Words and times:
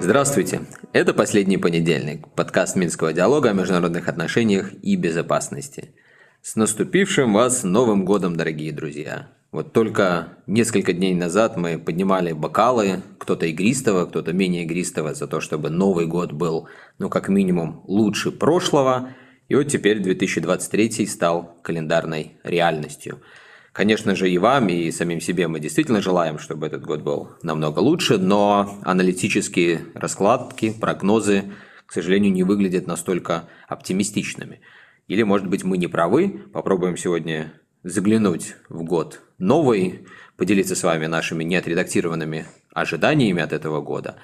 Здравствуйте! 0.00 0.60
Это 0.92 1.14
«Последний 1.14 1.56
понедельник», 1.56 2.28
подкаст 2.34 2.76
Минского 2.76 3.14
диалога 3.14 3.50
о 3.50 3.52
международных 3.54 4.08
отношениях 4.08 4.74
и 4.82 4.96
безопасности. 4.96 5.94
С 6.42 6.56
наступившим 6.56 7.32
вас 7.32 7.64
Новым 7.64 8.04
годом, 8.04 8.36
дорогие 8.36 8.70
друзья! 8.70 9.30
Вот 9.50 9.72
только 9.72 10.36
несколько 10.46 10.92
дней 10.92 11.14
назад 11.14 11.56
мы 11.56 11.78
поднимали 11.78 12.32
бокалы, 12.32 13.02
кто-то 13.18 13.46
игристого, 13.46 14.04
кто-то 14.04 14.34
менее 14.34 14.64
игристого, 14.64 15.14
за 15.14 15.26
то, 15.26 15.40
чтобы 15.40 15.70
Новый 15.70 16.06
год 16.06 16.32
был, 16.32 16.68
ну, 16.98 17.08
как 17.08 17.28
минимум, 17.28 17.82
лучше 17.86 18.30
прошлого. 18.30 19.14
И 19.48 19.54
вот 19.54 19.64
теперь 19.64 20.00
2023 20.00 21.06
стал 21.06 21.58
календарной 21.62 22.38
реальностью– 22.42 23.20
Конечно 23.74 24.14
же, 24.14 24.30
и 24.30 24.38
вам, 24.38 24.68
и 24.68 24.92
самим 24.92 25.20
себе 25.20 25.48
мы 25.48 25.58
действительно 25.58 26.00
желаем, 26.00 26.38
чтобы 26.38 26.68
этот 26.68 26.84
год 26.84 27.02
был 27.02 27.30
намного 27.42 27.80
лучше, 27.80 28.18
но 28.18 28.78
аналитические 28.84 29.86
раскладки, 29.94 30.70
прогнозы, 30.70 31.50
к 31.84 31.92
сожалению, 31.92 32.32
не 32.32 32.44
выглядят 32.44 32.86
настолько 32.86 33.48
оптимистичными. 33.66 34.60
Или, 35.08 35.24
может 35.24 35.48
быть, 35.48 35.64
мы 35.64 35.76
не 35.76 35.88
правы. 35.88 36.44
Попробуем 36.52 36.96
сегодня 36.96 37.52
заглянуть 37.82 38.54
в 38.68 38.84
год 38.84 39.22
новый, 39.38 40.06
поделиться 40.36 40.76
с 40.76 40.84
вами 40.84 41.06
нашими 41.06 41.42
неотредактированными 41.42 42.46
ожиданиями 42.72 43.42
от 43.42 43.52
этого 43.52 43.80
года 43.80 44.18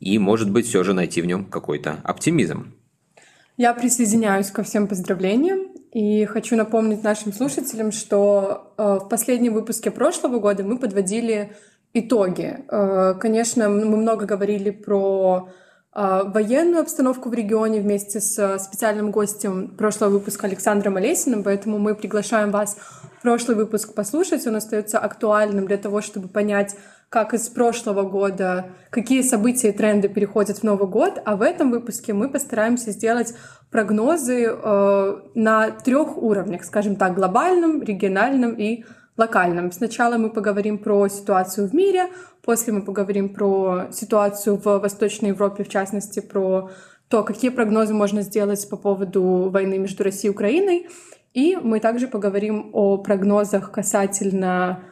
и, 0.00 0.18
может 0.18 0.50
быть, 0.50 0.66
все 0.66 0.84
же 0.84 0.92
найти 0.92 1.22
в 1.22 1.26
нем 1.26 1.46
какой-то 1.46 1.98
оптимизм. 2.04 2.74
Я 3.56 3.74
присоединяюсь 3.74 4.50
ко 4.50 4.62
всем 4.62 4.88
поздравлениям. 4.88 5.72
И 5.92 6.24
хочу 6.24 6.56
напомнить 6.56 7.04
нашим 7.04 7.34
слушателям, 7.34 7.92
что 7.92 8.72
э, 8.78 8.98
в 9.02 9.08
последнем 9.10 9.52
выпуске 9.52 9.90
прошлого 9.90 10.38
года 10.38 10.64
мы 10.64 10.78
подводили 10.78 11.52
итоги. 11.92 12.64
Э, 12.70 13.14
конечно, 13.20 13.68
мы 13.68 13.84
много 13.84 14.24
говорили 14.24 14.70
про 14.70 15.50
э, 15.94 16.22
военную 16.24 16.80
обстановку 16.80 17.28
в 17.28 17.34
регионе 17.34 17.80
вместе 17.80 18.20
с 18.20 18.58
специальным 18.58 19.10
гостем 19.10 19.68
прошлого 19.76 20.12
выпуска 20.12 20.46
Александром 20.46 20.96
Олесиным, 20.96 21.42
поэтому 21.42 21.78
мы 21.78 21.94
приглашаем 21.94 22.52
вас 22.52 22.78
прошлый 23.22 23.56
выпуск 23.56 23.94
послушать. 23.94 24.46
Он 24.46 24.56
остается 24.56 24.98
актуальным 24.98 25.66
для 25.66 25.78
того, 25.78 26.00
чтобы 26.00 26.28
понять, 26.28 26.76
как 27.08 27.34
из 27.34 27.48
прошлого 27.48 28.02
года, 28.02 28.70
какие 28.90 29.22
события 29.22 29.68
и 29.68 29.72
тренды 29.72 30.08
переходят 30.08 30.58
в 30.58 30.62
Новый 30.62 30.88
год, 30.88 31.20
а 31.24 31.36
в 31.36 31.42
этом 31.42 31.70
выпуске 31.70 32.14
мы 32.14 32.30
постараемся 32.30 32.90
сделать 32.90 33.34
прогнозы 33.70 34.46
э, 34.46 35.16
на 35.34 35.70
трех 35.70 36.16
уровнях, 36.16 36.64
скажем 36.64 36.96
так, 36.96 37.14
глобальном, 37.14 37.82
региональном 37.82 38.54
и 38.54 38.84
локальном. 39.18 39.72
Сначала 39.72 40.16
мы 40.16 40.30
поговорим 40.30 40.78
про 40.78 41.08
ситуацию 41.08 41.68
в 41.68 41.74
мире, 41.74 42.08
после 42.42 42.72
мы 42.72 42.82
поговорим 42.82 43.34
про 43.34 43.88
ситуацию 43.92 44.56
в 44.56 44.78
Восточной 44.78 45.28
Европе, 45.28 45.64
в 45.64 45.68
частности, 45.68 46.20
про 46.20 46.70
то, 47.08 47.22
какие 47.22 47.50
прогнозы 47.50 47.92
можно 47.92 48.22
сделать 48.22 48.66
по 48.70 48.78
поводу 48.78 49.50
войны 49.50 49.78
между 49.78 50.02
Россией 50.02 50.28
и 50.28 50.34
Украиной. 50.34 50.88
И 51.34 51.56
мы 51.56 51.80
также 51.80 52.08
поговорим 52.08 52.70
о 52.72 52.98
прогнозах 52.98 53.72
касательно 53.72 54.84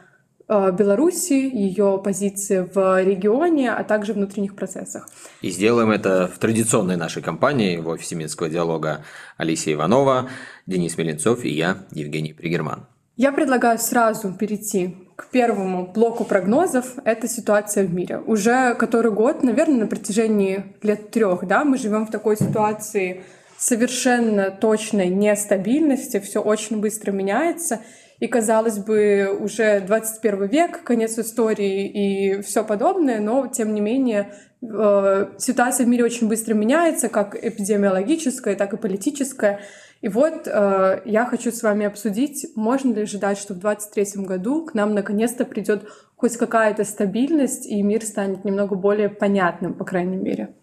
Э, 0.53 0.69
Беларуси, 0.77 1.31
ее 1.33 2.01
позиции 2.03 2.67
в 2.73 3.01
регионе, 3.01 3.71
а 3.71 3.85
также 3.85 4.11
внутренних 4.11 4.53
процессах. 4.53 5.07
И 5.41 5.49
сделаем 5.49 5.91
это 5.91 6.27
в 6.27 6.37
традиционной 6.39 6.97
нашей 6.97 7.21
компании 7.21 7.77
в 7.77 7.87
офисе 7.87 8.15
Минского 8.15 8.49
диалога 8.49 9.05
Алисия 9.37 9.75
Иванова, 9.75 10.29
Денис 10.67 10.97
Меленцов 10.97 11.45
и 11.45 11.49
я, 11.49 11.77
Евгений 11.91 12.33
Пригерман. 12.33 12.85
Я 13.15 13.31
предлагаю 13.31 13.79
сразу 13.79 14.33
перейти 14.33 14.97
к 15.15 15.29
первому 15.29 15.87
блоку 15.87 16.25
прогнозов. 16.25 16.95
Это 17.05 17.29
ситуация 17.29 17.87
в 17.87 17.93
мире. 17.93 18.17
Уже 18.17 18.75
который 18.75 19.13
год, 19.13 19.43
наверное, 19.43 19.81
на 19.81 19.87
протяжении 19.87 20.65
лет 20.81 21.11
трех, 21.11 21.47
да, 21.47 21.63
мы 21.63 21.77
живем 21.77 22.05
в 22.07 22.11
такой 22.11 22.35
ситуации 22.35 23.23
совершенно 23.61 24.49
точной 24.49 25.09
нестабильности, 25.09 26.19
все 26.19 26.41
очень 26.41 26.81
быстро 26.81 27.11
меняется. 27.11 27.81
И, 28.19 28.27
казалось 28.27 28.79
бы, 28.79 29.37
уже 29.39 29.81
21 29.81 30.47
век, 30.47 30.83
конец 30.83 31.17
истории 31.19 31.87
и 31.87 32.41
все 32.41 32.63
подобное, 32.63 33.19
но, 33.19 33.47
тем 33.47 33.73
не 33.75 33.81
менее, 33.81 34.33
э, 34.61 35.27
ситуация 35.37 35.85
в 35.85 35.89
мире 35.89 36.03
очень 36.03 36.27
быстро 36.27 36.55
меняется, 36.55 37.07
как 37.07 37.35
эпидемиологическая, 37.35 38.55
так 38.55 38.73
и 38.73 38.77
политическая. 38.77 39.59
И 40.01 40.07
вот 40.07 40.47
э, 40.47 41.01
я 41.05 41.25
хочу 41.25 41.51
с 41.51 41.61
вами 41.61 41.85
обсудить, 41.85 42.47
можно 42.55 42.93
ли 42.93 43.03
ожидать, 43.03 43.37
что 43.37 43.53
в 43.53 43.59
2023 43.59 44.25
году 44.25 44.65
к 44.65 44.73
нам 44.73 44.95
наконец-то 44.95 45.45
придет 45.45 45.83
хоть 46.15 46.35
какая-то 46.37 46.83
стабильность, 46.83 47.67
и 47.67 47.81
мир 47.83 48.03
станет 48.03 48.43
немного 48.43 48.75
более 48.75 49.09
понятным, 49.09 49.75
по 49.75 49.85
крайней 49.85 50.17
мере. 50.17 50.55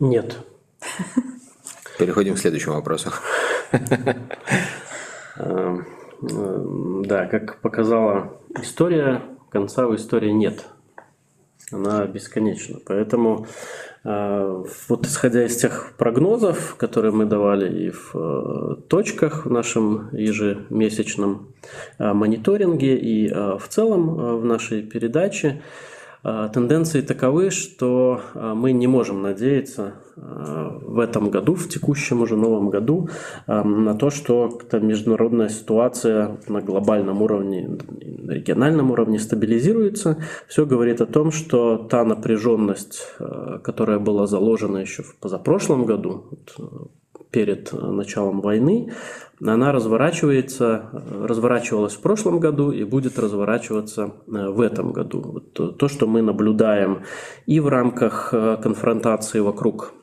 Нет. 0.00 0.36
Переходим 2.02 2.34
к 2.34 2.38
следующему 2.38 2.74
вопросу. 2.74 3.12
Эм, 5.36 5.86
да, 7.04 7.26
как 7.26 7.60
показала 7.60 8.40
история, 8.60 9.22
конца 9.50 9.86
у 9.86 9.94
истории 9.94 10.30
нет. 10.30 10.66
Она 11.70 12.04
бесконечна. 12.06 12.80
Поэтому 12.84 13.46
э, 14.02 14.64
вот 14.88 15.06
исходя 15.06 15.44
из 15.46 15.56
тех 15.56 15.92
прогнозов, 15.96 16.74
которые 16.74 17.12
мы 17.12 17.24
давали 17.24 17.86
и 17.86 17.90
в 17.90 18.16
э, 18.16 18.74
точках 18.88 19.46
в 19.46 19.50
нашем 19.52 20.08
ежемесячном 20.10 21.54
э, 22.00 22.12
мониторинге, 22.12 22.96
и 22.96 23.32
в 23.32 23.62
целом 23.68 24.40
в 24.40 24.44
нашей 24.44 24.82
передаче, 24.82 25.62
тенденции 26.22 27.00
таковы, 27.00 27.50
что 27.50 28.20
а, 28.34 28.54
мы 28.54 28.72
не 28.72 28.86
можем 28.86 29.22
надеяться 29.22 29.94
а, 30.16 30.78
в 30.80 31.00
этом 31.00 31.30
году, 31.30 31.54
в 31.54 31.68
текущем 31.68 32.22
уже 32.22 32.36
новом 32.36 32.70
году, 32.70 33.08
на 33.46 33.94
то, 33.94 34.10
что 34.10 34.60
международная 34.72 35.48
ситуация 35.48 36.38
на 36.46 36.60
глобальном 36.60 37.22
уровне, 37.22 37.78
на 37.90 38.32
региональном 38.32 38.90
уровне 38.90 39.18
стабилизируется. 39.18 40.18
Все 40.46 40.64
говорит 40.64 41.00
о 41.00 41.06
том, 41.06 41.32
что 41.32 41.76
та 41.76 42.04
напряженность, 42.04 43.16
которая 43.64 43.98
была 43.98 44.26
заложена 44.26 44.78
еще 44.78 45.02
в 45.02 45.16
позапрошлом 45.16 45.86
году, 45.86 46.24
перед 47.32 47.72
началом 47.72 48.40
войны, 48.40 48.92
она 49.44 49.72
разворачивается, 49.72 50.90
разворачивалась 51.26 51.94
в 51.94 52.00
прошлом 52.00 52.38
году 52.38 52.70
и 52.70 52.84
будет 52.84 53.18
разворачиваться 53.18 54.02
э, 54.02 54.48
в 54.48 54.60
этом 54.60 54.92
году. 54.92 55.20
Вот 55.20 55.78
то, 55.78 55.88
что 55.88 56.06
мы 56.06 56.22
наблюдаем 56.22 57.02
и 57.46 57.58
в 57.58 57.68
рамках 57.68 58.28
э, 58.32 58.58
конфронтации 58.62 59.40
вокруг 59.40 59.94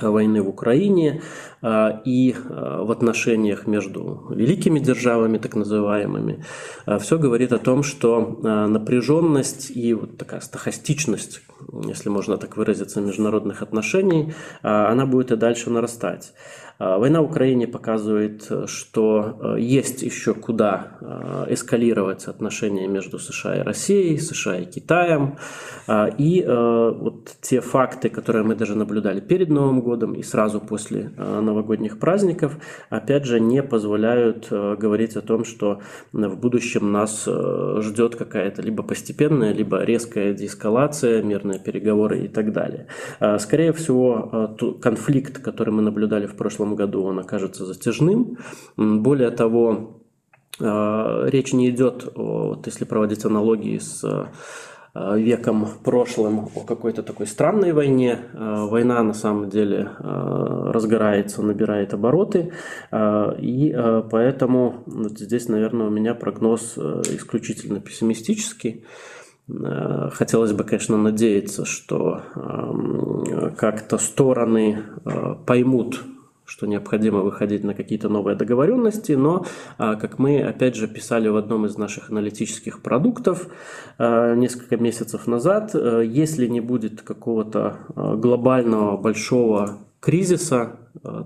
войны 0.00 0.42
в 0.42 0.48
Украине 0.48 1.22
а, 1.60 2.00
и 2.04 2.34
а, 2.34 2.84
в 2.84 2.90
отношениях 2.90 3.66
между 3.66 4.26
великими 4.30 4.78
державами, 4.78 5.38
так 5.38 5.54
называемыми, 5.54 6.44
а, 6.86 6.98
все 6.98 7.18
говорит 7.18 7.52
о 7.52 7.58
том, 7.58 7.82
что 7.82 8.38
напряженность 8.68 9.70
и 9.70 9.94
вот 9.94 10.16
такая 10.16 10.40
стахастичность, 10.40 11.42
если 11.84 12.08
можно 12.08 12.38
так 12.38 12.56
выразиться, 12.56 13.00
международных 13.00 13.62
отношений, 13.62 14.34
она 14.62 15.06
будет 15.06 15.32
и 15.32 15.36
дальше 15.36 15.70
нарастать. 15.70 16.32
Война 16.78 17.22
в 17.22 17.26
Украине 17.26 17.66
показывает, 17.66 18.50
что 18.66 19.56
есть 19.58 20.02
еще 20.02 20.34
куда 20.34 21.46
эскалировать 21.48 22.24
отношения 22.24 22.88
между 22.88 23.18
США 23.18 23.56
и 23.56 23.62
Россией, 23.62 24.18
США 24.18 24.58
и 24.58 24.64
Китаем. 24.64 25.36
И 26.18 26.44
вот 26.46 27.36
те 27.40 27.60
факты, 27.60 28.08
которые 28.08 28.44
мы 28.44 28.54
даже 28.54 28.74
наблюдали 28.74 29.20
перед 29.20 29.48
Новым 29.48 29.80
годом 29.80 30.14
и 30.14 30.22
сразу 30.22 30.60
после 30.60 31.10
новогодних 31.18 31.98
праздников, 31.98 32.58
опять 32.90 33.24
же, 33.24 33.40
не 33.40 33.62
позволяют 33.62 34.48
э, 34.50 34.76
говорить 34.78 35.16
о 35.16 35.22
том, 35.22 35.44
что 35.44 35.80
в 36.12 36.36
будущем 36.36 36.92
нас 36.92 37.24
э, 37.26 37.80
ждет 37.80 38.16
какая-то 38.16 38.62
либо 38.62 38.82
постепенная, 38.82 39.52
либо 39.52 39.82
резкая 39.82 40.34
деэскалация, 40.34 41.22
мирные 41.22 41.58
переговоры 41.58 42.20
и 42.24 42.28
так 42.28 42.52
далее. 42.52 42.86
А, 43.20 43.38
скорее 43.38 43.72
всего, 43.72 44.56
э, 44.60 44.72
конфликт, 44.80 45.38
который 45.38 45.72
мы 45.72 45.82
наблюдали 45.82 46.26
в 46.26 46.36
прошлом 46.36 46.61
году, 46.76 47.04
он 47.04 47.18
окажется 47.18 47.66
затяжным. 47.66 48.38
Более 48.76 49.30
того, 49.30 50.02
речь 50.58 51.52
не 51.52 51.70
идет, 51.70 52.12
вот 52.14 52.66
если 52.66 52.84
проводить 52.84 53.24
аналогии 53.24 53.78
с 53.78 54.04
Э, 54.94 55.18
веком 55.18 55.66
прошлым 55.84 56.50
о 56.54 56.60
какой-то 56.66 57.02
такой 57.02 57.26
странной 57.26 57.72
войне. 57.72 58.18
Э, 58.34 58.66
война 58.68 59.02
на 59.02 59.14
самом 59.14 59.48
деле 59.48 59.88
э, 59.98 60.70
разгорается, 60.70 61.42
набирает 61.42 61.94
обороты, 61.94 62.52
и 62.92 63.76
поэтому 64.10 64.82
вот 64.86 65.18
здесь, 65.18 65.48
наверное, 65.48 65.86
у 65.86 65.90
меня 65.90 66.14
прогноз 66.14 66.76
исключительно 66.76 67.80
пессимистический. 67.80 68.84
Хотелось 69.48 70.52
бы, 70.52 70.64
конечно, 70.64 70.96
надеяться, 70.96 71.64
что 71.64 72.22
как-то 73.56 73.98
стороны 73.98 74.84
поймут 75.46 76.00
что 76.52 76.66
необходимо 76.66 77.20
выходить 77.20 77.64
на 77.64 77.72
какие-то 77.72 78.10
новые 78.10 78.36
договоренности, 78.36 79.12
но, 79.12 79.46
а, 79.78 79.94
как 79.96 80.18
мы, 80.18 80.42
опять 80.42 80.76
же, 80.76 80.86
писали 80.86 81.28
в 81.28 81.36
одном 81.36 81.64
из 81.64 81.78
наших 81.78 82.10
аналитических 82.10 82.82
продуктов 82.82 83.48
а, 83.96 84.34
несколько 84.34 84.76
месяцев 84.76 85.26
назад, 85.26 85.70
э, 85.72 86.02
если 86.04 86.46
не 86.46 86.60
будет 86.60 87.00
какого-то 87.00 87.78
а, 87.96 88.16
глобального 88.16 88.98
большого 88.98 89.78
кризиса, 90.00 90.76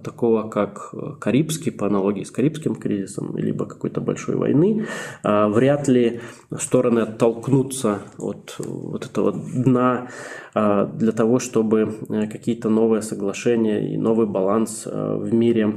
такого 0.03 0.49
как 0.49 0.91
э, 0.93 1.13
Карибский, 1.21 1.73
по 1.73 1.87
аналогии 1.87 2.23
с 2.23 2.31
Карибским 2.31 2.77
кризисом, 2.77 3.37
либо 3.37 3.67
какой-то 3.67 4.01
большой 4.01 4.37
войны, 4.37 4.87
э, 5.23 5.47
вряд 5.49 5.89
ли 5.89 6.21
стороны 6.59 7.01
оттолкнутся 7.01 8.03
от 8.19 8.57
вот 8.59 9.05
этого 9.05 9.33
дна 9.33 10.09
для 10.55 11.13
того, 11.13 11.39
чтобы 11.39 11.95
какие-то 12.33 12.71
новые 12.71 13.03
соглашения 13.03 13.93
и 13.93 13.99
новый 13.99 14.27
баланс 14.27 14.87
в 14.87 15.35
мире 15.35 15.75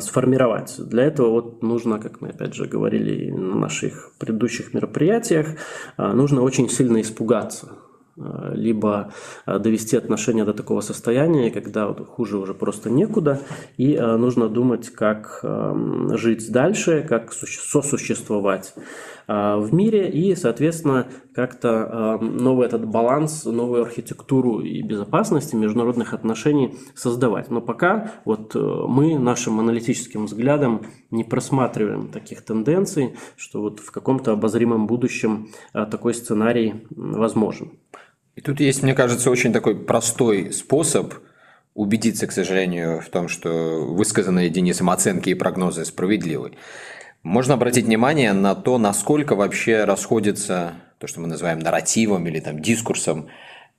сформировать. 0.00 0.76
Для 0.78 1.02
этого 1.02 1.28
вот 1.28 1.62
нужно, 1.62 1.98
как 1.98 2.22
мы 2.22 2.28
опять 2.28 2.54
же 2.54 2.64
говорили 2.64 3.30
на 3.30 3.56
наших 3.56 4.12
предыдущих 4.18 4.72
мероприятиях, 4.72 5.58
нужно 5.98 6.40
очень 6.40 6.70
сильно 6.70 7.02
испугаться 7.02 7.68
Э, 7.68 7.83
либо 8.16 9.12
э, 9.46 9.58
довести 9.58 9.96
отношения 9.96 10.44
до 10.44 10.54
такого 10.54 10.80
состояния, 10.80 11.50
когда 11.50 11.92
хуже 11.92 12.38
уже 12.38 12.54
просто 12.54 12.90
некуда, 12.90 13.40
и 13.76 13.94
э, 13.94 14.16
нужно 14.16 14.48
думать, 14.48 14.90
как 14.90 15.40
эм, 15.42 16.16
жить 16.16 16.50
дальше, 16.52 17.04
как 17.08 17.32
сосуществовать 17.32 18.74
в 19.26 19.72
мире 19.72 20.10
и, 20.10 20.34
соответственно, 20.34 21.06
как-то 21.34 22.18
эм, 22.20 22.36
новый 22.36 22.66
этот 22.66 22.86
баланс, 22.86 23.46
новую 23.46 23.84
архитектуру 23.84 24.60
и 24.60 24.82
безопасности 24.82 25.56
международных 25.56 26.12
отношений 26.12 26.76
создавать. 26.94 27.50
Но 27.50 27.62
пока 27.62 28.12
вот 28.26 28.54
мы 28.54 29.18
нашим 29.18 29.60
аналитическим 29.60 30.26
взглядом 30.26 30.82
не 31.10 31.24
просматриваем 31.24 32.08
таких 32.08 32.42
тенденций, 32.42 33.14
что 33.38 33.62
вот 33.62 33.80
в 33.80 33.90
каком-то 33.92 34.32
обозримом 34.32 34.86
будущем 34.86 35.48
такой 35.72 36.12
сценарий 36.12 36.86
возможен. 36.90 37.70
И 38.36 38.40
тут 38.40 38.60
есть, 38.60 38.82
мне 38.82 38.94
кажется, 38.94 39.30
очень 39.30 39.52
такой 39.52 39.76
простой 39.76 40.52
способ 40.52 41.14
убедиться, 41.74 42.26
к 42.26 42.32
сожалению, 42.32 43.00
в 43.00 43.08
том, 43.08 43.28
что 43.28 43.84
высказанные 43.86 44.48
Денисом 44.48 44.90
оценки 44.90 45.30
и 45.30 45.34
прогнозы 45.34 45.84
справедливы. 45.84 46.52
Можно 47.22 47.54
обратить 47.54 47.86
внимание 47.86 48.32
на 48.32 48.54
то, 48.54 48.78
насколько 48.78 49.34
вообще 49.34 49.84
расходится 49.84 50.74
то, 50.98 51.06
что 51.06 51.20
мы 51.20 51.26
называем 51.26 51.58
нарративом 51.58 52.26
или 52.26 52.38
там 52.40 52.60
дискурсом 52.60 53.28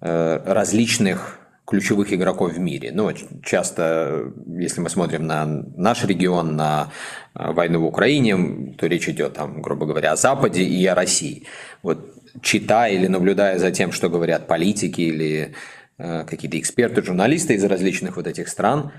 э, 0.01 0.41
различных 0.45 1.39
ключевых 1.65 2.13
игроков 2.13 2.53
в 2.53 2.59
мире. 2.59 2.91
Ну, 2.93 3.11
часто, 3.43 4.33
если 4.57 4.81
мы 4.81 4.89
смотрим 4.89 5.25
на 5.25 5.45
наш 5.45 6.03
регион, 6.05 6.55
на 6.55 6.91
э, 7.33 7.51
войну 7.51 7.81
в 7.81 7.85
Украине, 7.85 8.73
то 8.77 8.87
речь 8.87 9.09
идет, 9.09 9.33
там, 9.33 9.61
грубо 9.61 9.85
говоря, 9.85 10.13
о 10.13 10.15
Западе 10.15 10.63
и 10.63 10.85
о 10.85 10.95
России. 10.95 11.45
Вот 11.81 12.13
читая 12.41 12.93
или 12.93 13.07
наблюдая 13.07 13.59
за 13.59 13.71
тем, 13.71 13.91
что 13.91 14.09
говорят 14.09 14.47
политики 14.47 15.01
или 15.01 15.53
э, 15.97 16.25
какие-то 16.25 16.59
эксперты, 16.59 17.03
журналисты 17.03 17.55
из 17.55 17.63
различных 17.63 18.17
вот 18.17 18.27
этих 18.27 18.47
стран, 18.47 18.91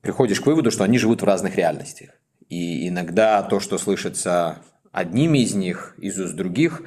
приходишь 0.00 0.40
к 0.40 0.46
выводу, 0.46 0.70
что 0.70 0.84
они 0.84 0.98
живут 0.98 1.22
в 1.22 1.24
разных 1.24 1.56
реальностях. 1.56 2.10
И 2.48 2.88
иногда 2.88 3.42
то, 3.42 3.60
что 3.60 3.78
слышится 3.78 4.58
одними 4.92 5.38
из 5.38 5.54
них, 5.54 5.94
из 5.98 6.18
уст 6.18 6.34
других, 6.34 6.82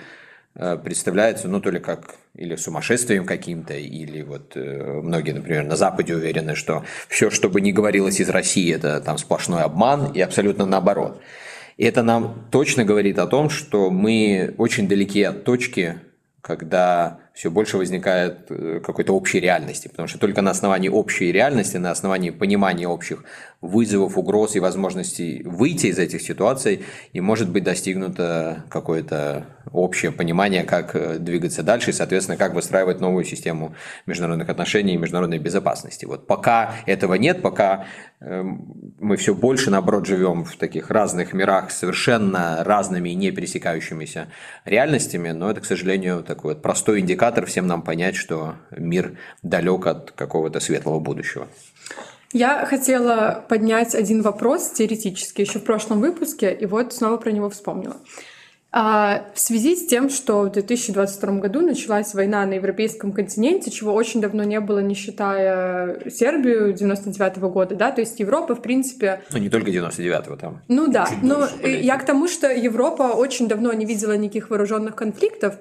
э, 0.55 0.77
представляется, 0.77 1.47
ну, 1.47 1.59
то 1.59 1.69
ли 1.69 1.79
как 1.79 2.15
или 2.35 2.55
сумасшествием 2.55 3.25
каким-то, 3.25 3.73
или 3.73 4.21
вот 4.21 4.55
э, 4.55 5.01
многие, 5.03 5.31
например, 5.31 5.63
на 5.65 5.75
Западе 5.75 6.15
уверены, 6.15 6.55
что 6.55 6.83
все, 7.09 7.29
что 7.29 7.49
бы 7.49 7.61
ни 7.61 7.71
говорилось 7.71 8.19
из 8.19 8.29
России, 8.29 8.73
это 8.73 9.01
там 9.01 9.17
сплошной 9.17 9.63
обман, 9.63 10.11
и 10.13 10.21
абсолютно 10.21 10.65
наоборот. 10.65 11.19
И 11.77 11.85
это 11.85 12.01
нам 12.01 12.47
точно 12.51 12.83
говорит 12.83 13.19
о 13.19 13.27
том, 13.27 13.49
что 13.49 13.91
мы 13.91 14.55
очень 14.57 14.87
далеки 14.87 15.21
от 15.21 15.43
точки, 15.43 15.99
когда 16.41 17.19
все 17.37 17.51
больше 17.51 17.77
возникает 17.77 18.47
э, 18.49 18.81
какой-то 18.83 19.13
общей 19.13 19.39
реальности, 19.39 19.87
потому 19.87 20.07
что 20.07 20.17
только 20.17 20.41
на 20.41 20.49
основании 20.49 20.89
общей 20.89 21.31
реальности, 21.31 21.77
на 21.77 21.91
основании 21.91 22.31
понимания 22.31 22.87
общих 22.87 23.23
вызовов, 23.61 24.17
угроз 24.17 24.55
и 24.55 24.59
возможностей 24.59 25.43
выйти 25.45 25.87
из 25.87 25.99
этих 25.99 26.21
ситуаций 26.21 26.85
и 27.13 27.21
может 27.21 27.49
быть 27.49 27.63
достигнуто 27.63 28.63
какое-то 28.69 29.45
общее 29.71 30.11
понимание, 30.11 30.63
как 30.63 30.95
э, 30.95 31.19
двигаться 31.19 31.61
дальше 31.61 31.91
и, 31.91 31.93
соответственно, 31.93 32.37
как 32.37 32.55
выстраивать 32.55 32.99
новую 33.01 33.23
систему 33.23 33.75
международных 34.07 34.49
отношений 34.49 34.95
и 34.95 34.97
международной 34.97 35.37
безопасности. 35.37 36.05
Вот 36.05 36.25
пока 36.25 36.75
этого 36.87 37.15
нет, 37.15 37.43
пока 37.43 37.85
эм, 38.19 38.93
мы 38.99 39.17
все 39.17 39.35
больше, 39.35 39.69
наоборот, 39.69 40.07
живем 40.07 40.43
в 40.43 40.55
таких 40.55 40.89
разных 40.89 41.33
мирах 41.33 41.69
совершенно 41.69 42.63
разными 42.63 43.09
и 43.09 43.15
не 43.15 43.31
пересекающимися 43.31 44.27
реальностями, 44.65 45.29
но 45.29 45.51
это, 45.51 45.61
к 45.61 45.65
сожалению, 45.65 46.23
такой 46.23 46.53
вот 46.53 46.63
простой 46.63 46.99
индикатор 46.99 47.26
индикатор 47.27 47.45
всем 47.45 47.67
нам 47.67 47.81
понять, 47.81 48.15
что 48.15 48.55
мир 48.71 49.17
далек 49.43 49.85
от 49.87 50.11
какого-то 50.11 50.59
светлого 50.59 50.99
будущего. 50.99 51.47
Я 52.33 52.65
хотела 52.65 53.45
поднять 53.49 53.95
один 53.95 54.21
вопрос 54.21 54.71
теоретически 54.71 55.41
еще 55.41 55.59
в 55.59 55.63
прошлом 55.63 55.99
выпуске, 55.99 56.53
и 56.53 56.65
вот 56.65 56.93
снова 56.93 57.17
про 57.17 57.31
него 57.31 57.49
вспомнила. 57.49 57.97
А, 58.71 59.23
в 59.33 59.39
связи 59.39 59.75
с 59.75 59.87
тем, 59.87 60.09
что 60.09 60.41
в 60.41 60.51
2022 60.51 61.39
году 61.39 61.61
началась 61.61 62.13
война 62.13 62.45
на 62.45 62.55
европейском 62.55 63.13
континенте, 63.13 63.71
чего 63.71 63.93
очень 63.93 64.19
давно 64.21 64.43
не 64.43 64.59
было, 64.59 64.79
не 64.79 64.93
считая 64.93 66.09
Сербию 66.09 66.73
99 66.73 67.37
-го 67.37 67.49
года, 67.49 67.75
да, 67.75 67.91
то 67.91 68.01
есть 68.01 68.19
Европа, 68.19 68.55
в 68.55 68.61
принципе... 68.61 69.21
Ну, 69.31 69.39
не 69.39 69.49
только 69.49 69.71
99-го 69.71 70.35
там. 70.35 70.61
Ну 70.67 70.87
да, 70.87 71.07
но 71.21 71.47
я 71.63 71.97
к 71.97 72.05
тому, 72.05 72.27
что 72.27 72.51
Европа 72.51 73.13
очень 73.15 73.47
давно 73.47 73.71
не 73.73 73.85
видела 73.85 74.17
никаких 74.17 74.49
вооруженных 74.49 74.95
конфликтов, 74.95 75.55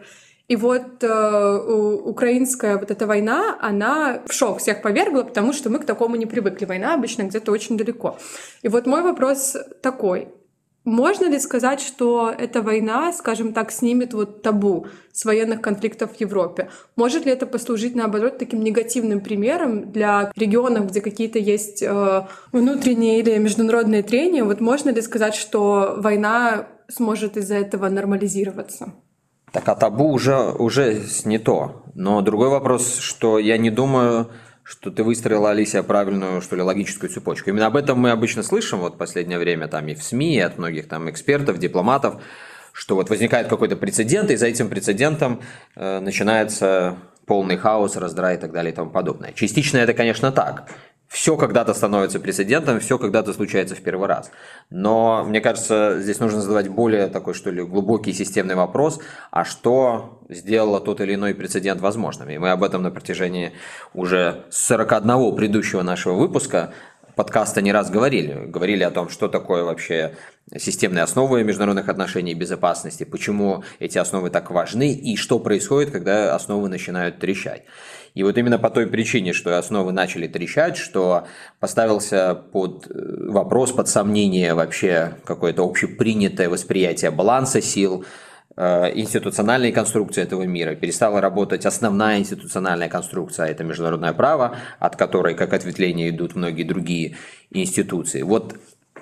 и 0.48 0.54
вот 0.54 1.02
э, 1.02 2.00
украинская 2.04 2.78
вот 2.78 2.90
эта 2.90 3.06
война, 3.06 3.58
она 3.60 4.22
в 4.26 4.32
шок 4.32 4.60
всех 4.60 4.80
повергла, 4.80 5.24
потому 5.24 5.52
что 5.52 5.70
мы 5.70 5.80
к 5.80 5.84
такому 5.84 6.14
не 6.16 6.26
привыкли. 6.26 6.66
Война 6.66 6.94
обычно 6.94 7.22
где-то 7.22 7.50
очень 7.50 7.76
далеко. 7.76 8.16
И 8.62 8.68
вот 8.68 8.86
мой 8.86 9.02
вопрос 9.02 9.56
такой. 9.82 10.28
Можно 10.84 11.24
ли 11.28 11.40
сказать, 11.40 11.80
что 11.80 12.30
эта 12.30 12.62
война, 12.62 13.12
скажем 13.12 13.52
так, 13.52 13.72
снимет 13.72 14.14
вот 14.14 14.42
табу 14.42 14.86
с 15.12 15.24
военных 15.24 15.60
конфликтов 15.60 16.12
в 16.12 16.20
Европе? 16.20 16.70
Может 16.94 17.26
ли 17.26 17.32
это 17.32 17.44
послужить, 17.44 17.96
наоборот, 17.96 18.38
таким 18.38 18.62
негативным 18.62 19.20
примером 19.20 19.90
для 19.90 20.30
регионов, 20.36 20.86
где 20.86 21.00
какие-то 21.00 21.40
есть 21.40 21.82
э, 21.82 22.26
внутренние 22.52 23.18
или 23.18 23.36
международные 23.38 24.04
трения? 24.04 24.44
Вот 24.44 24.60
можно 24.60 24.90
ли 24.90 25.02
сказать, 25.02 25.34
что 25.34 25.96
война 25.98 26.68
сможет 26.86 27.36
из-за 27.36 27.56
этого 27.56 27.88
нормализироваться? 27.88 28.92
Так 29.52 29.68
а 29.68 29.74
табу 29.74 30.12
уже, 30.12 30.36
уже 30.36 31.06
снято. 31.06 31.82
Но 31.94 32.20
другой 32.20 32.48
вопрос, 32.48 32.98
что 32.98 33.38
я 33.38 33.58
не 33.58 33.70
думаю, 33.70 34.30
что 34.62 34.90
ты 34.90 35.04
выстроила, 35.04 35.50
Алисия, 35.50 35.82
правильную, 35.82 36.42
что 36.42 36.56
ли, 36.56 36.62
логическую 36.62 37.08
цепочку. 37.08 37.50
Именно 37.50 37.66
об 37.66 37.76
этом 37.76 37.98
мы 38.00 38.10
обычно 38.10 38.42
слышим 38.42 38.80
вот 38.80 38.94
в 38.94 38.98
последнее 38.98 39.38
время 39.38 39.68
там 39.68 39.86
и 39.86 39.94
в 39.94 40.02
СМИ, 40.02 40.36
и 40.36 40.40
от 40.40 40.58
многих 40.58 40.88
там 40.88 41.08
экспертов, 41.08 41.58
дипломатов, 41.58 42.20
что 42.72 42.96
вот 42.96 43.08
возникает 43.08 43.48
какой-то 43.48 43.76
прецедент, 43.76 44.30
и 44.30 44.36
за 44.36 44.48
этим 44.48 44.68
прецедентом 44.68 45.40
э, 45.76 46.00
начинается 46.00 46.96
полный 47.26 47.56
хаос, 47.56 47.96
раздрай 47.96 48.34
и 48.34 48.38
так 48.38 48.52
далее 48.52 48.72
и 48.72 48.74
тому 48.74 48.90
подобное. 48.90 49.32
Частично 49.32 49.78
это, 49.78 49.94
конечно, 49.94 50.32
так 50.32 50.68
все 51.08 51.36
когда-то 51.36 51.72
становится 51.74 52.18
прецедентом, 52.18 52.80
все 52.80 52.98
когда-то 52.98 53.32
случается 53.32 53.74
в 53.74 53.80
первый 53.80 54.08
раз. 54.08 54.30
Но, 54.70 55.24
мне 55.24 55.40
кажется, 55.40 56.00
здесь 56.00 56.18
нужно 56.18 56.40
задавать 56.40 56.68
более 56.68 57.06
такой, 57.06 57.34
что 57.34 57.50
ли, 57.50 57.62
глубокий 57.62 58.12
системный 58.12 58.54
вопрос, 58.54 59.00
а 59.30 59.44
что 59.44 60.20
сделало 60.28 60.80
тот 60.80 61.00
или 61.00 61.14
иной 61.14 61.34
прецедент 61.34 61.80
возможным? 61.80 62.28
И 62.30 62.38
мы 62.38 62.50
об 62.50 62.64
этом 62.64 62.82
на 62.82 62.90
протяжении 62.90 63.52
уже 63.94 64.44
41 64.50 65.36
предыдущего 65.36 65.82
нашего 65.82 66.14
выпуска 66.14 66.72
подкаста 67.16 67.62
не 67.62 67.72
раз 67.72 67.90
говорили. 67.90 68.46
Говорили 68.46 68.84
о 68.84 68.90
том, 68.90 69.08
что 69.08 69.26
такое 69.26 69.64
вообще 69.64 70.14
системные 70.56 71.02
основы 71.02 71.42
международных 71.42 71.88
отношений 71.88 72.32
и 72.32 72.34
безопасности, 72.34 73.04
почему 73.04 73.64
эти 73.80 73.98
основы 73.98 74.30
так 74.30 74.50
важны 74.50 74.92
и 74.92 75.16
что 75.16 75.40
происходит, 75.40 75.90
когда 75.90 76.34
основы 76.34 76.68
начинают 76.68 77.18
трещать. 77.18 77.64
И 78.14 78.22
вот 78.22 78.38
именно 78.38 78.58
по 78.58 78.70
той 78.70 78.86
причине, 78.86 79.32
что 79.32 79.58
основы 79.58 79.92
начали 79.92 80.28
трещать, 80.28 80.76
что 80.76 81.26
поставился 81.58 82.34
под 82.34 82.86
э, 82.88 83.30
вопрос, 83.30 83.72
под 83.72 83.88
сомнение 83.88 84.54
вообще 84.54 85.14
какое-то 85.24 85.64
общепринятое 85.64 86.48
восприятие 86.48 87.10
баланса 87.10 87.60
сил, 87.60 88.04
э, 88.56 88.92
институциональной 88.94 89.72
конструкции 89.72 90.22
этого 90.22 90.42
мира, 90.42 90.74
перестала 90.74 91.20
работать 91.20 91.66
основная 91.66 92.18
институциональная 92.18 92.88
конструкция, 92.88 93.46
а 93.46 93.48
это 93.48 93.64
международное 93.64 94.12
право, 94.12 94.56
от 94.78 94.96
которой 94.96 95.34
как 95.34 95.52
ответвление 95.52 96.10
идут 96.10 96.34
многие 96.34 96.64
другие 96.64 97.16
институции. 97.50 98.22
Вот 98.22 98.56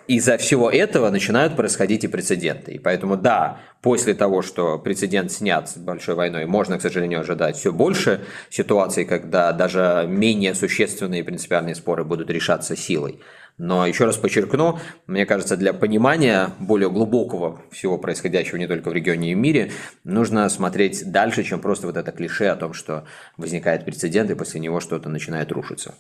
из-за 0.07 0.37
всего 0.37 0.71
этого 0.71 1.11
начинают 1.11 1.57
происходить 1.57 2.05
и 2.05 2.09
прецеденты. 2.09 2.73
И 2.73 2.79
поэтому, 2.79 3.17
да, 3.17 3.61
после 3.81 4.15
того, 4.15 4.43
что 4.43 4.79
прецедент 4.79 5.33
снят 5.33 5.69
с 5.69 5.77
большой 5.77 6.15
войной, 6.15 6.47
можно, 6.47 6.79
к 6.79 6.83
сожалению, 6.83 7.21
ожидать 7.21 7.57
все 7.57 7.73
больше 7.73 8.21
ситуаций, 8.51 9.05
когда 9.05 9.53
даже 9.53 10.05
менее 10.07 10.55
существенные 10.55 11.25
принципиальные 11.25 11.75
споры 11.75 12.05
будут 12.05 12.31
решаться 12.31 12.77
силой. 12.77 13.21
Но 13.57 13.87
еще 13.87 14.05
раз 14.05 14.17
подчеркну, 14.17 14.81
мне 15.07 15.27
кажется, 15.27 15.57
для 15.57 15.73
понимания 15.73 16.51
более 16.59 16.91
глубокого 16.91 17.63
всего 17.71 17.99
происходящего 17.99 18.57
не 18.57 18.67
только 18.67 18.91
в 18.91 18.93
регионе 18.93 19.31
и 19.31 19.35
в 19.35 19.39
мире, 19.39 19.71
нужно 20.03 20.49
смотреть 20.49 21.11
дальше, 21.11 21.45
чем 21.45 21.61
просто 21.61 21.87
вот 21.87 21.97
это 21.97 22.11
клише 22.11 22.47
о 22.47 22.57
том, 22.57 22.73
что 22.73 23.05
возникает 23.37 23.85
прецедент, 23.85 24.31
и 24.31 24.35
после 24.35 24.61
него 24.61 24.81
что-то 24.81 25.09
начинает 25.09 25.53
рушиться. 25.53 25.95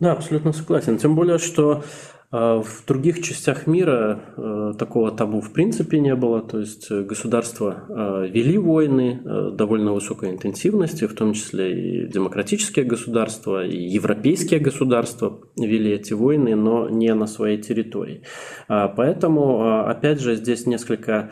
Да, 0.00 0.12
абсолютно 0.12 0.52
согласен. 0.52 0.98
Тем 0.98 1.14
более, 1.14 1.38
что 1.38 1.84
в 2.30 2.84
других 2.86 3.22
частях 3.22 3.66
мира 3.66 4.20
э, 4.36 4.74
такого 4.78 5.10
табу 5.10 5.40
в 5.40 5.50
принципе 5.50 5.98
не 5.98 6.14
было, 6.14 6.42
то 6.42 6.58
есть 6.58 6.90
э, 6.90 7.02
государства 7.02 7.84
э, 7.88 8.28
вели 8.28 8.58
войны 8.58 9.22
довольно 9.54 9.94
высокой 9.94 10.32
интенсивности, 10.32 11.06
в 11.06 11.14
том 11.14 11.32
числе 11.32 12.02
и 12.02 12.06
демократические 12.06 12.84
государства, 12.84 13.64
и 13.64 13.82
европейские 13.82 14.60
государства 14.60 15.40
вели 15.56 15.92
эти 15.92 16.12
войны, 16.12 16.54
но 16.54 16.90
не 16.90 17.14
на 17.14 17.26
своей 17.26 17.56
территории. 17.62 18.24
А 18.68 18.88
поэтому, 18.88 19.86
опять 19.86 20.20
же, 20.20 20.36
здесь 20.36 20.66
несколько, 20.66 21.30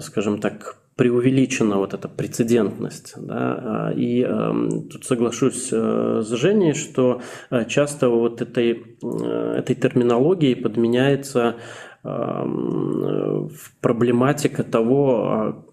скажем 0.00 0.40
так, 0.40 0.81
преувеличена 0.96 1.78
вот 1.78 1.94
эта 1.94 2.08
прецедентность. 2.08 3.14
Да? 3.16 3.88
А, 3.88 3.92
и 3.92 4.24
э, 4.28 4.52
тут 4.90 5.04
соглашусь 5.04 5.70
э, 5.72 6.22
с 6.22 6.28
Женей, 6.28 6.74
что 6.74 7.22
э, 7.50 7.64
часто 7.66 8.08
вот 8.08 8.42
этой, 8.42 8.96
э, 9.02 9.54
этой 9.58 9.74
терминологией 9.74 10.54
подменяется 10.54 11.56
э, 12.04 13.48
проблематика 13.80 14.64
того, 14.64 15.66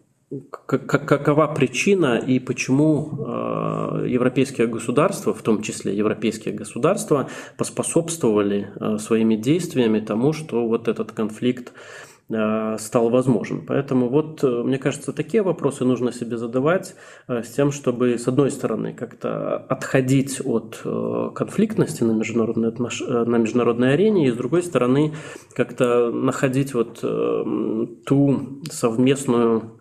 какова 0.67 1.47
причина 1.47 2.19
и 2.19 2.37
почему 2.37 3.17
европейские 4.05 4.67
государства, 4.67 5.33
в 5.33 5.41
том 5.41 5.63
числе 5.63 5.97
европейские 5.97 6.53
государства, 6.53 7.29
поспособствовали 7.57 8.71
своими 8.99 9.35
действиями 9.35 9.99
тому, 10.01 10.33
что 10.33 10.67
вот 10.67 10.87
этот 10.87 11.13
конфликт 11.13 11.73
стал 12.29 13.09
возможен. 13.09 13.65
Поэтому 13.65 14.07
вот, 14.07 14.43
э, 14.43 14.47
мне 14.63 14.77
кажется, 14.77 15.13
такие 15.13 15.41
вопросы 15.41 15.83
нужно 15.83 16.11
себе 16.11 16.37
задавать 16.37 16.95
э, 17.27 17.41
с 17.41 17.49
тем, 17.49 17.71
чтобы, 17.71 18.19
с 18.19 18.27
одной 18.27 18.51
стороны, 18.51 18.93
как-то 18.93 19.57
отходить 19.57 20.39
от 20.45 20.81
конфликтности 21.33 22.03
на 22.03 22.11
международной, 22.11 22.69
отнош... 22.69 23.01
на 23.01 23.37
международной 23.37 23.93
арене, 23.93 24.27
и 24.27 24.31
с 24.31 24.35
другой 24.35 24.61
стороны, 24.61 25.13
как-то 25.53 26.11
находить 26.11 26.73
вот 26.73 26.99
ту 28.05 28.39
совместную 28.69 29.78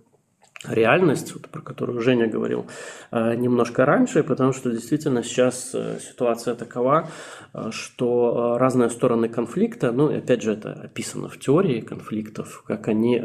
реальность, 0.67 1.35
вот, 1.35 1.49
про 1.49 1.61
которую 1.61 2.01
Женя 2.01 2.27
говорил 2.27 2.67
э, 3.13 3.35
немножко 3.37 3.85
раньше, 3.85 4.23
потому 4.25 4.53
что 4.53 4.71
действительно 4.71 5.23
сейчас 5.23 5.71
э, 5.73 5.99
ситуация 6.01 6.55
такова, 6.55 7.09
э, 7.55 7.71
что 7.71 8.57
разные 8.59 8.91
стороны 8.91 9.29
конфликта, 9.29 9.93
ну, 9.93 10.07
опять 10.17 10.43
же, 10.43 10.53
это 10.53 10.73
описано 10.73 11.29
в 11.29 11.39
теории 11.39 11.81
конфликтов, 11.81 12.65
как 12.67 12.89
они 12.89 13.23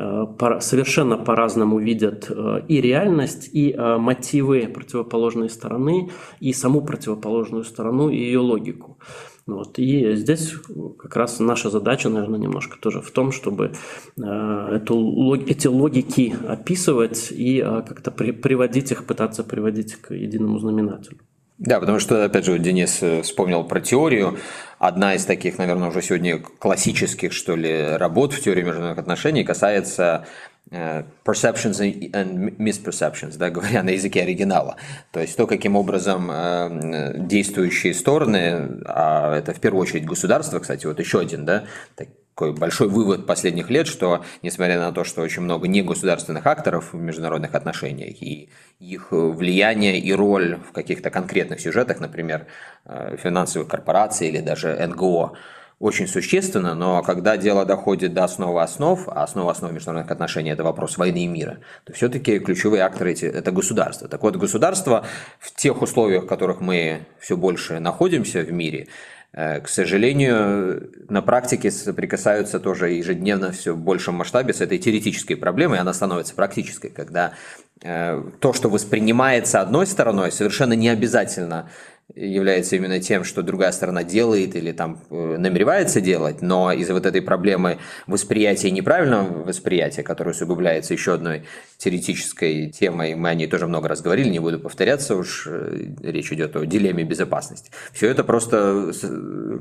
совершенно 0.60 1.18
по-разному 1.18 1.80
видят 1.80 2.30
и 2.68 2.82
реальность, 2.82 3.50
и 3.52 3.76
мотивы 3.78 4.68
противоположной 4.68 5.50
стороны, 5.50 6.12
и 6.40 6.54
саму 6.54 6.82
противоположную 6.82 7.64
сторону, 7.64 8.10
и 8.10 8.18
ее 8.18 8.40
логику. 8.40 8.98
Вот. 9.46 9.78
И 9.78 10.16
здесь 10.16 10.54
как 10.98 11.16
раз 11.18 11.40
наша 11.40 11.70
задача, 11.70 12.10
наверное, 12.10 12.40
немножко 12.40 12.78
тоже 12.80 13.02
в 13.02 13.12
том, 13.12 13.32
чтобы 13.32 13.74
э, 14.18 14.22
эту, 14.22 15.36
эти 15.36 15.68
логики 15.68 16.34
описывать 16.48 17.32
и 17.32 17.60
э, 17.60 17.82
как-то 17.82 18.12
при, 18.12 18.32
приводить 18.32 18.92
их, 18.92 19.06
пытаться 19.06 19.44
приводить 19.44 19.96
к 19.96 20.14
единому 20.14 20.60
знаменателю. 20.60 21.20
Да, 21.60 21.80
потому 21.80 22.00
что, 22.00 22.26
опять 22.26 22.46
же, 22.46 22.58
Денис 22.58 23.04
э, 23.04 23.22
вспомнил 23.22 23.64
про 23.64 23.80
теорию. 23.80 24.38
Одна 24.80 25.14
из 25.16 25.26
таких, 25.26 25.58
наверное, 25.58 25.90
уже 25.90 26.02
сегодня 26.02 26.40
классических, 26.40 27.32
что 27.32 27.56
ли, 27.56 27.96
работ 27.98 28.34
в 28.34 28.42
теории 28.42 28.64
международных 28.64 29.00
отношений 29.00 29.44
касается 29.44 30.26
perceptions 30.72 31.80
and 32.12 32.58
misperceptions, 32.58 33.38
да, 33.38 33.50
говоря 33.52 33.84
на 33.84 33.92
языке 33.92 34.22
оригинала. 34.22 34.78
То 35.12 35.20
есть 35.20 35.38
то, 35.38 35.48
каким 35.48 35.76
образом 35.76 36.30
э, 36.32 37.14
действующие 37.18 37.94
стороны, 37.94 38.82
а 38.86 39.36
это 39.36 39.54
в 39.54 39.60
первую 39.60 39.82
очередь 39.82 40.06
государство, 40.06 40.60
кстати, 40.60 40.86
вот 40.86 41.00
еще 41.00 41.20
один, 41.20 41.46
да, 41.46 41.66
такой 41.96 42.54
большой 42.54 42.88
вывод 42.88 43.28
последних 43.28 43.70
лет, 43.70 43.88
что 43.88 44.26
несмотря 44.42 44.80
на 44.80 44.92
то, 44.92 45.04
что 45.04 45.22
очень 45.22 45.44
много 45.44 45.68
негосударственных 45.68 46.48
акторов 46.48 46.94
в 46.94 46.98
международных 46.98 47.54
отношениях 47.54 48.22
и 48.22 48.50
их 48.80 49.12
влияние 49.12 50.00
и 50.00 50.12
роль 50.14 50.58
в 50.68 50.72
каких-то 50.72 51.12
конкретных 51.12 51.60
сюжетах, 51.60 52.00
например, 52.00 52.48
э, 52.86 53.18
финансовых 53.22 53.68
корпораций 53.68 54.30
или 54.30 54.40
даже 54.40 54.76
НГО, 54.76 55.34
очень 55.84 56.08
существенно, 56.08 56.76
но 56.76 57.04
когда 57.04 57.36
дело 57.36 57.66
доходит 57.66 58.14
до 58.14 58.24
основы 58.24 58.62
основ, 58.62 59.06
а 59.10 59.24
основа 59.24 59.52
основ 59.52 59.74
международных 59.74 60.10
отношений– 60.10 60.50
это 60.52 60.64
вопрос 60.64 60.98
войны 60.98 61.26
и 61.26 61.28
мира, 61.28 61.58
то 61.84 61.92
все-таки 61.92 62.40
ключевые 62.40 62.84
акторы 62.84 63.12
эти– 63.12 63.26
это 63.40 63.52
государство. 63.52 64.08
Так 64.08 64.24
вот, 64.24 64.38
государство 64.38 65.06
в 65.40 65.54
тех 65.54 65.82
условиях, 65.82 66.24
в 66.24 66.28
которых 66.28 66.62
мы 66.62 67.02
все 67.20 67.36
больше 67.36 67.82
находимся 67.82 68.40
в 68.40 68.52
мире, 68.54 68.88
э, 69.34 69.60
к 69.60 69.68
сожалению, 69.68 70.90
на 71.10 71.22
практике 71.22 71.70
соприкасаются 71.70 72.62
тоже 72.62 72.92
ежедневно 72.92 73.52
все 73.52 73.74
в 73.74 73.78
большем 73.78 74.16
масштабе 74.16 74.54
с 74.54 74.62
этой 74.62 74.78
теоретической 74.78 75.36
проблемой, 75.36 75.80
она 75.80 75.92
становится 75.92 76.34
практической, 76.34 76.92
когда 76.92 77.34
э, 77.82 78.24
то, 78.40 78.54
что 78.54 78.70
воспринимается 78.70 79.60
одной 79.60 79.86
стороной, 79.86 80.32
совершенно 80.32 80.74
не 80.74 80.88
обязательно 80.88 81.70
является 82.16 82.76
именно 82.76 83.00
тем, 83.00 83.24
что 83.24 83.42
другая 83.42 83.72
сторона 83.72 84.04
делает 84.04 84.56
или 84.56 84.72
там 84.72 85.00
э, 85.10 85.38
намеревается 85.38 86.00
делать, 86.00 86.42
но 86.42 86.72
из-за 86.72 86.94
вот 86.94 87.06
этой 87.06 87.22
проблемы 87.22 87.80
восприятия 88.06 88.70
неправильного 88.72 89.44
восприятия, 89.44 90.04
которое 90.04 90.32
усугубляется 90.32 90.94
еще 90.94 91.14
одной 91.14 91.44
теоретической 91.78 92.70
темой, 92.70 93.16
мы 93.16 93.30
о 93.30 93.34
ней 93.34 93.48
тоже 93.48 93.68
много 93.68 93.88
раз 93.88 94.02
говорили, 94.02 94.30
не 94.30 94.40
буду 94.40 94.60
повторяться, 94.60 95.16
уж 95.16 95.48
э, 95.50 95.88
речь 96.04 96.32
идет 96.32 96.56
о 96.56 96.66
дилемме 96.66 97.04
безопасности. 97.04 97.72
Все 97.94 98.10
это 98.10 98.24
просто 98.24 98.92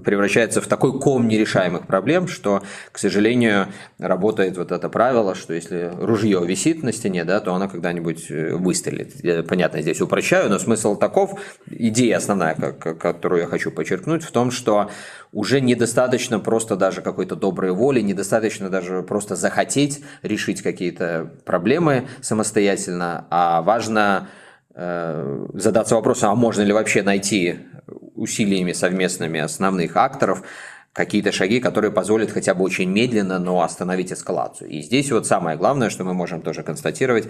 превращается 0.05 0.61
в 0.61 0.67
такой 0.67 1.01
ком 1.01 1.29
нерешаемых 1.29 1.87
проблем, 1.87 2.29
что, 2.29 2.63
к 2.93 2.99
сожалению, 2.99 3.69
работает 3.99 4.59
вот 4.59 4.73
это 4.73 4.89
правило, 4.91 5.35
что 5.35 5.55
если 5.55 5.91
ружье 5.99 6.45
висит 6.45 6.83
на 6.83 6.93
стене, 6.93 7.25
да, 7.25 7.41
то 7.41 7.55
оно 7.55 7.69
когда-нибудь 7.69 8.31
э, 8.31 8.55
выстрелит. 8.57 9.25
Я, 9.25 9.43
понятно, 9.43 9.81
здесь 9.81 10.03
упрощаю, 10.03 10.51
но 10.51 10.59
смысл 10.59 10.97
таков, 10.97 11.41
идея 11.71 12.19
основная 12.19 12.32
основная, 12.33 12.55
которую 12.55 13.43
я 13.43 13.47
хочу 13.47 13.71
подчеркнуть, 13.71 14.23
в 14.23 14.31
том, 14.31 14.51
что 14.51 14.91
уже 15.33 15.61
недостаточно 15.61 16.41
просто 16.41 16.77
даже 16.77 17.03
какой-то 17.03 17.37
доброй 17.37 17.73
воли, 17.73 18.01
недостаточно 18.01 18.69
даже 18.71 19.03
просто 19.03 19.37
захотеть 19.37 20.03
решить 20.23 20.63
какие-то 20.63 21.31
проблемы 21.45 22.09
самостоятельно, 22.21 23.27
а 23.31 23.63
важно 23.63 24.29
э, 24.75 25.47
задаться 25.55 25.95
вопросом, 25.95 26.31
а 26.31 26.35
можно 26.35 26.63
ли 26.63 26.73
вообще 26.73 27.03
найти 27.03 27.59
усилиями 28.15 28.73
совместными 28.73 29.41
основных 29.41 29.97
акторов 29.97 30.43
какие-то 30.93 31.33
шаги, 31.33 31.61
которые 31.61 31.91
позволят 31.91 32.31
хотя 32.31 32.55
бы 32.55 32.65
очень 32.65 32.91
медленно, 32.91 33.39
но 33.39 33.63
остановить 33.63 34.13
эскалацию. 34.13 34.69
И 34.69 34.83
здесь 34.83 35.11
вот 35.11 35.27
самое 35.27 35.57
главное, 35.57 35.89
что 35.89 36.05
мы 36.05 36.13
можем 36.13 36.43
тоже 36.43 36.63
констатировать, 36.63 37.29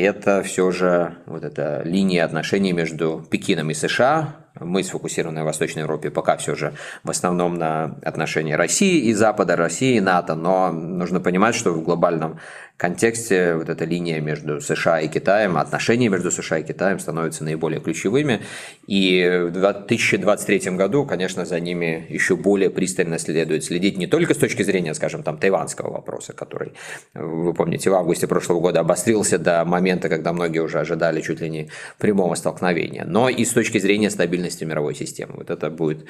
это 0.00 0.42
все 0.42 0.70
же 0.70 1.16
вот 1.26 1.44
эта 1.44 1.82
линия 1.84 2.24
отношений 2.24 2.72
между 2.72 3.24
Пекином 3.30 3.70
и 3.70 3.74
США. 3.74 4.43
Мы 4.60 4.84
сфокусированы 4.84 5.42
в 5.42 5.46
Восточной 5.46 5.82
Европе 5.82 6.10
пока 6.10 6.36
все 6.36 6.54
же 6.54 6.74
в 7.02 7.10
основном 7.10 7.54
на 7.54 7.96
отношении 8.02 8.52
России 8.52 9.06
и 9.06 9.12
Запада, 9.12 9.56
России 9.56 9.96
и 9.96 10.00
НАТО, 10.00 10.34
но 10.34 10.70
нужно 10.70 11.20
понимать, 11.20 11.54
что 11.54 11.72
в 11.72 11.82
глобальном 11.82 12.38
контексте 12.76 13.54
вот 13.54 13.68
эта 13.68 13.84
линия 13.84 14.20
между 14.20 14.60
США 14.60 15.00
и 15.00 15.08
Китаем, 15.08 15.56
отношения 15.56 16.08
между 16.08 16.30
США 16.32 16.58
и 16.58 16.64
Китаем 16.64 16.98
становятся 16.98 17.44
наиболее 17.44 17.80
ключевыми. 17.80 18.40
И 18.88 19.46
в 19.46 19.52
2023 19.52 20.72
году, 20.72 21.06
конечно, 21.06 21.44
за 21.44 21.60
ними 21.60 22.04
еще 22.08 22.34
более 22.34 22.70
пристально 22.70 23.18
следует 23.18 23.64
следить 23.64 23.96
не 23.96 24.08
только 24.08 24.34
с 24.34 24.38
точки 24.38 24.62
зрения, 24.62 24.92
скажем, 24.94 25.22
там, 25.22 25.38
тайванского 25.38 25.92
вопроса, 25.92 26.32
который, 26.32 26.72
вы 27.14 27.54
помните, 27.54 27.90
в 27.90 27.94
августе 27.94 28.26
прошлого 28.26 28.60
года 28.60 28.80
обострился 28.80 29.38
до 29.38 29.64
момента, 29.64 30.08
когда 30.08 30.32
многие 30.32 30.58
уже 30.58 30.80
ожидали 30.80 31.20
чуть 31.20 31.40
ли 31.40 31.48
не 31.48 31.68
прямого 31.98 32.34
столкновения, 32.34 33.04
но 33.04 33.28
и 33.28 33.44
с 33.44 33.52
точки 33.52 33.78
зрения 33.78 34.10
стабильности 34.10 34.43
мировой 34.64 34.94
системы. 34.94 35.34
Вот 35.36 35.50
это 35.50 35.70
будет, 35.70 36.06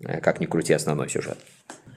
э, 0.00 0.20
как 0.20 0.40
ни 0.40 0.46
крути, 0.46 0.72
основной 0.74 1.08
сюжет. 1.08 1.38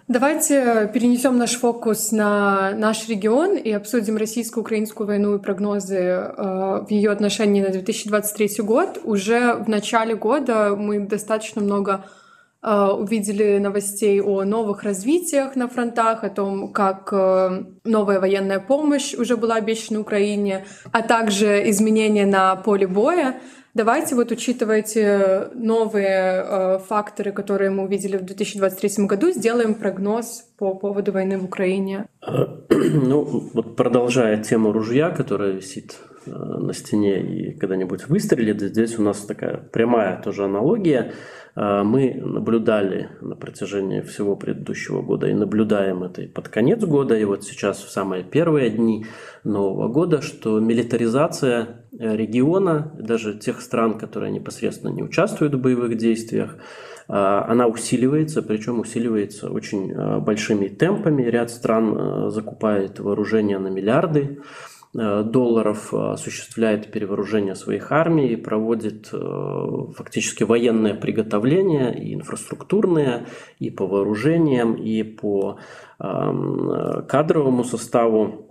Давайте 0.08 0.90
перенесем 0.92 1.38
наш 1.38 1.52
фокус 1.52 2.12
на 2.12 2.72
наш 2.72 3.08
регион 3.08 3.58
и 3.58 3.72
обсудим 3.72 4.18
российско-украинскую 4.18 5.06
войну 5.06 5.36
и 5.36 5.40
прогнозы 5.40 5.98
э, 5.98 6.86
в 6.88 6.88
ее 6.90 7.12
отношении 7.12 7.62
на 7.62 7.70
2023 7.70 8.64
год. 8.64 9.00
Уже 9.04 9.54
в 9.54 9.70
начале 9.70 10.16
года 10.16 10.76
мы 10.76 11.00
достаточно 11.00 11.62
много 11.62 12.06
э, 12.06 12.19
увидели 12.62 13.58
новостей 13.58 14.22
о 14.22 14.44
новых 14.44 14.84
развитиях 14.84 15.56
на 15.56 15.70
фронтах, 15.70 16.24
о 16.24 16.30
том, 16.30 16.74
как 16.74 17.10
э, 17.14 17.64
новая 17.86 18.20
военная 18.20 18.60
помощь 18.60 19.14
уже 19.14 19.38
была 19.38 19.56
обещана 19.56 20.02
Украине, 20.02 20.66
а 20.92 21.02
также 21.02 21.70
изменения 21.70 22.26
на 22.26 22.56
поле 22.58 22.86
боя. 22.86 23.40
Давайте 23.76 24.16
вот 24.16 24.32
учитывая 24.32 24.80
эти 24.80 25.56
новые 25.56 26.44
э, 26.44 26.80
факторы, 26.80 27.32
которые 27.32 27.70
мы 27.70 27.84
увидели 27.84 28.18
в 28.18 28.26
2023 28.26 29.06
году, 29.06 29.32
сделаем 29.32 29.76
прогноз 29.76 30.44
по 30.58 30.74
поводу 30.74 31.12
войны 31.12 31.38
в 31.38 31.46
Украине. 31.46 32.08
Ну, 32.92 33.50
вот 33.54 33.76
продолжая 33.76 34.42
тему 34.42 34.72
ружья, 34.72 35.12
которая 35.12 35.52
висит 35.52 35.98
э, 36.26 36.32
на 36.32 36.74
стене 36.74 37.22
и 37.22 37.58
когда-нибудь 37.58 38.08
выстрелит, 38.08 38.62
здесь 38.62 38.98
у 38.98 39.02
нас 39.04 39.20
такая 39.20 39.58
прямая 39.58 40.22
тоже 40.22 40.46
аналогия. 40.46 41.14
Э, 41.60 41.84
мы 41.84 42.14
наблюдали 42.14 43.10
на 43.22 43.36
протяжении 43.36 44.00
всего 44.02 44.36
предыдущего 44.36 45.02
года 45.02 45.28
и 45.28 45.34
наблюдаем 45.34 46.04
это 46.04 46.22
и 46.22 46.28
под 46.28 46.48
конец 46.48 46.82
года, 46.84 47.18
и 47.18 47.26
вот 47.26 47.44
сейчас 47.44 47.84
в 47.84 47.92
самые 47.92 48.24
первые 48.24 48.70
дни 48.70 49.06
Нового 49.44 49.90
года, 49.90 50.22
что 50.22 50.60
милитаризация 50.60 51.84
э, 51.92 52.16
региона, 52.16 52.94
даже 52.98 53.38
тех 53.38 53.62
стран, 53.62 53.98
которые 53.98 54.32
непосредственно 54.32 54.92
не 54.92 55.04
участвуют 55.04 55.54
в 55.54 55.62
боевых 55.62 55.98
действиях, 55.98 56.56
э, 56.56 57.14
она 57.14 57.68
усиливается, 57.68 58.42
причем 58.42 58.80
усиливается 58.80 59.50
очень 59.50 59.94
большими 60.22 60.70
темпами. 60.70 61.24
Ряд 61.24 61.52
стран 61.52 62.32
закупает 62.32 63.00
вооружение 63.00 63.60
на 63.60 63.68
миллиарды 63.68 64.40
долларов 64.94 65.94
э, 65.94 66.14
осуществляет 66.14 66.92
перевооружение 66.92 67.56
своих 67.56 67.92
армий, 67.92 68.36
проводит 68.36 69.10
э, 69.14 69.18
фактически 69.96 70.44
военное 70.44 70.96
приготовление 70.96 71.96
и 71.96 72.16
инфраструктурное, 72.16 73.28
и 73.60 73.70
по 73.70 73.86
вооружениям, 73.86 74.74
и 74.74 75.04
по 75.04 75.60
эм, 76.00 77.06
кадровому 77.08 77.64
составу 77.64 78.46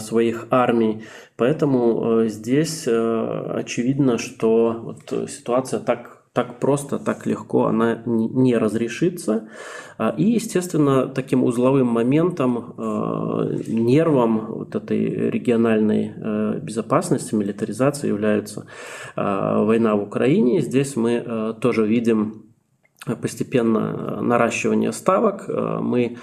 своих 0.00 0.48
армий. 0.50 1.04
Поэтому 1.38 2.24
здесь 2.26 2.86
очевидно, 2.86 4.18
что 4.18 4.78
вот 4.82 5.30
ситуация 5.30 5.80
так 5.80 6.21
так 6.32 6.60
просто, 6.60 6.98
так 6.98 7.26
легко 7.26 7.66
она 7.66 8.02
не 8.06 8.56
разрешится. 8.56 9.48
А, 9.98 10.14
и, 10.16 10.24
естественно, 10.24 11.06
таким 11.06 11.44
узловым 11.44 11.88
моментом, 11.88 12.74
а, 12.78 13.48
нервом 13.66 14.46
вот 14.46 14.74
этой 14.74 15.30
региональной 15.30 16.14
а, 16.16 16.54
безопасности, 16.58 17.34
милитаризации 17.34 18.08
является 18.08 18.66
война 19.14 19.94
в 19.94 20.02
Украине. 20.02 20.62
Здесь 20.62 20.96
мы 20.96 21.54
тоже 21.60 21.86
видим 21.86 22.46
постепенно 23.20 24.22
наращивание 24.22 24.92
ставок. 24.92 25.48
Мы 25.48 26.16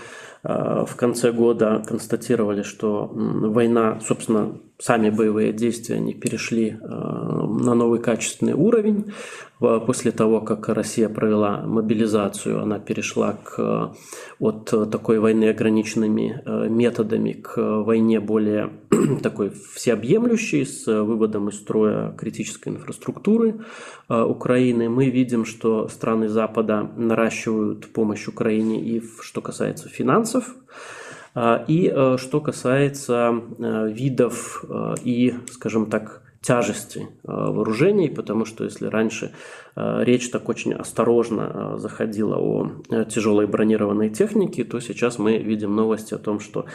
в 0.44 0.90
конце 0.96 1.32
года 1.32 1.84
констатировали, 1.86 2.64
что 2.64 3.10
война, 3.14 4.00
собственно, 4.00 4.60
сами 4.80 5.10
боевые 5.10 5.54
действия 5.54 5.96
они 5.96 6.14
перешли 6.14 6.78
на 6.82 7.74
новый 7.76 8.00
качественный 8.00 8.54
уровень. 8.54 9.12
После 9.60 10.12
того, 10.12 10.40
как 10.40 10.70
Россия 10.70 11.10
провела 11.10 11.62
мобилизацию, 11.66 12.62
она 12.62 12.80
перешла 12.80 13.34
к, 13.34 13.94
от 14.40 14.66
такой 14.90 15.20
войны 15.20 15.50
ограниченными 15.50 16.42
э, 16.46 16.70
методами 16.70 17.34
к 17.34 17.58
войне 17.58 18.22
более 18.22 18.72
такой 19.22 19.52
всеобъемлющей, 19.76 20.66
с 20.66 20.86
выводом 20.86 21.50
из 21.50 21.56
строя 21.56 22.14
критической 22.14 22.72
инфраструктуры 22.72 23.60
э, 24.08 24.22
Украины. 24.24 24.88
Мы 24.88 25.10
видим, 25.10 25.44
что 25.44 25.90
страны 25.90 26.30
Запада 26.30 26.90
наращивают 26.96 27.92
помощь 27.92 28.30
Украине 28.30 28.82
и 28.82 29.04
что 29.22 29.42
касается 29.42 29.90
финансов, 29.90 30.56
э, 30.56 31.09
и 31.68 32.16
что 32.18 32.42
касается 32.42 33.42
видов 33.60 34.66
и, 35.04 35.36
скажем 35.52 35.90
так, 35.90 36.22
тяжести 36.42 37.00
э, 37.00 37.06
вооружений, 37.24 38.10
потому 38.10 38.46
что 38.46 38.64
если 38.64 38.88
раньше 38.88 39.32
э, 39.76 40.04
речь 40.04 40.30
так 40.30 40.48
очень 40.48 40.74
осторожно 40.74 41.74
э, 41.76 41.78
заходила 41.80 42.38
о 42.38 42.72
тяжелой 43.10 43.46
бронированной 43.48 44.10
технике, 44.10 44.64
то 44.64 44.80
сейчас 44.80 45.20
мы 45.20 45.38
видим 45.38 45.76
новости 45.76 46.14
о 46.14 46.18
том, 46.18 46.40
что 46.40 46.66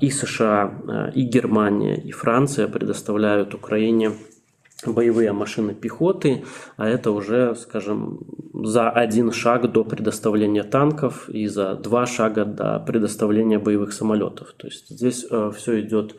и 0.00 0.10
США, 0.10 1.12
и 1.14 1.22
Германия, 1.22 1.96
и 1.96 2.10
Франция 2.10 2.68
предоставляют 2.68 3.54
Украине 3.54 4.12
боевые 4.84 5.32
машины 5.32 5.74
пехоты, 5.74 6.44
а 6.76 6.88
это 6.88 7.10
уже, 7.10 7.54
скажем, 7.54 8.20
за 8.52 8.90
один 8.90 9.32
шаг 9.32 9.72
до 9.72 9.84
предоставления 9.84 10.64
танков 10.64 11.28
и 11.30 11.46
за 11.46 11.74
два 11.74 12.04
шага 12.06 12.44
до 12.44 12.80
предоставления 12.80 13.58
боевых 13.58 13.92
самолетов. 13.92 14.52
То 14.56 14.66
есть 14.66 14.88
здесь 14.90 15.24
все 15.56 15.80
идет 15.80 16.16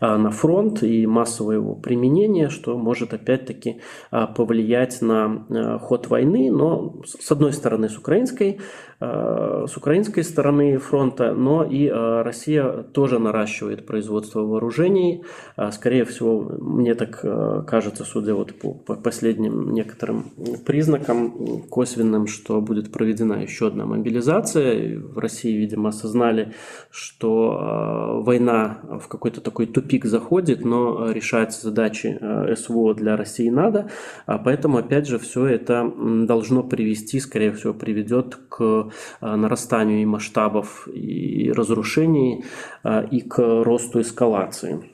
на 0.00 0.30
фронт 0.30 0.82
и 0.82 1.06
массового 1.06 1.52
его 1.52 1.74
применения, 1.74 2.48
что 2.48 2.78
может 2.78 3.12
опять-таки 3.12 3.82
повлиять 4.10 5.02
на 5.02 5.78
ход 5.80 6.08
войны, 6.08 6.50
но 6.50 6.94
с 7.04 7.30
одной 7.30 7.52
стороны 7.52 7.90
с 7.90 7.98
украинской 7.98 8.60
с 9.00 9.76
украинской 9.76 10.22
стороны 10.22 10.78
фронта, 10.78 11.34
но 11.34 11.64
и 11.64 11.90
Россия 11.90 12.84
тоже 12.94 13.18
наращивает 13.18 13.86
производство 13.86 14.40
вооружений. 14.40 15.24
Скорее 15.72 16.04
всего, 16.04 16.40
мне 16.40 16.93
так 16.94 17.66
кажется, 17.66 18.04
судя 18.04 18.34
вот 18.34 18.54
по 18.58 18.72
последним 18.94 19.72
некоторым 19.72 20.30
признакам 20.64 21.62
косвенным, 21.68 22.26
что 22.26 22.60
будет 22.60 22.92
проведена 22.92 23.42
еще 23.42 23.68
одна 23.68 23.86
мобилизация. 23.86 24.98
В 24.98 25.18
России, 25.18 25.56
видимо, 25.56 25.90
осознали, 25.90 26.54
что 26.90 28.22
война 28.24 28.80
в 29.00 29.08
какой-то 29.08 29.40
такой 29.40 29.66
тупик 29.66 30.04
заходит, 30.04 30.64
но 30.64 31.10
решать 31.10 31.54
задачи 31.54 32.18
СВО 32.56 32.94
для 32.94 33.16
России 33.16 33.48
надо. 33.48 33.90
А 34.26 34.38
поэтому, 34.38 34.78
опять 34.78 35.06
же, 35.06 35.18
все 35.18 35.46
это 35.46 35.90
должно 36.26 36.62
привести, 36.62 37.20
скорее 37.20 37.52
всего, 37.52 37.74
приведет 37.74 38.36
к 38.48 38.90
Э, 39.20 39.36
нарастанию 39.36 40.02
и 40.02 40.04
масштабов 40.04 40.88
и 40.88 41.52
разрушений, 41.52 42.44
э, 42.84 43.06
и 43.10 43.20
к 43.20 43.38
росту 43.38 44.00
эскалации. 44.00 44.93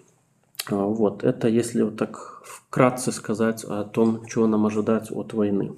Э, 0.68 0.74
вот, 0.74 1.24
это 1.24 1.48
если 1.48 1.82
вот 1.82 1.96
так 1.96 2.42
вкратце 2.44 3.12
сказать 3.12 3.64
о 3.64 3.84
том, 3.84 4.26
чего 4.26 4.46
нам 4.46 4.66
ожидать 4.66 5.10
от 5.10 5.32
войны. 5.32 5.72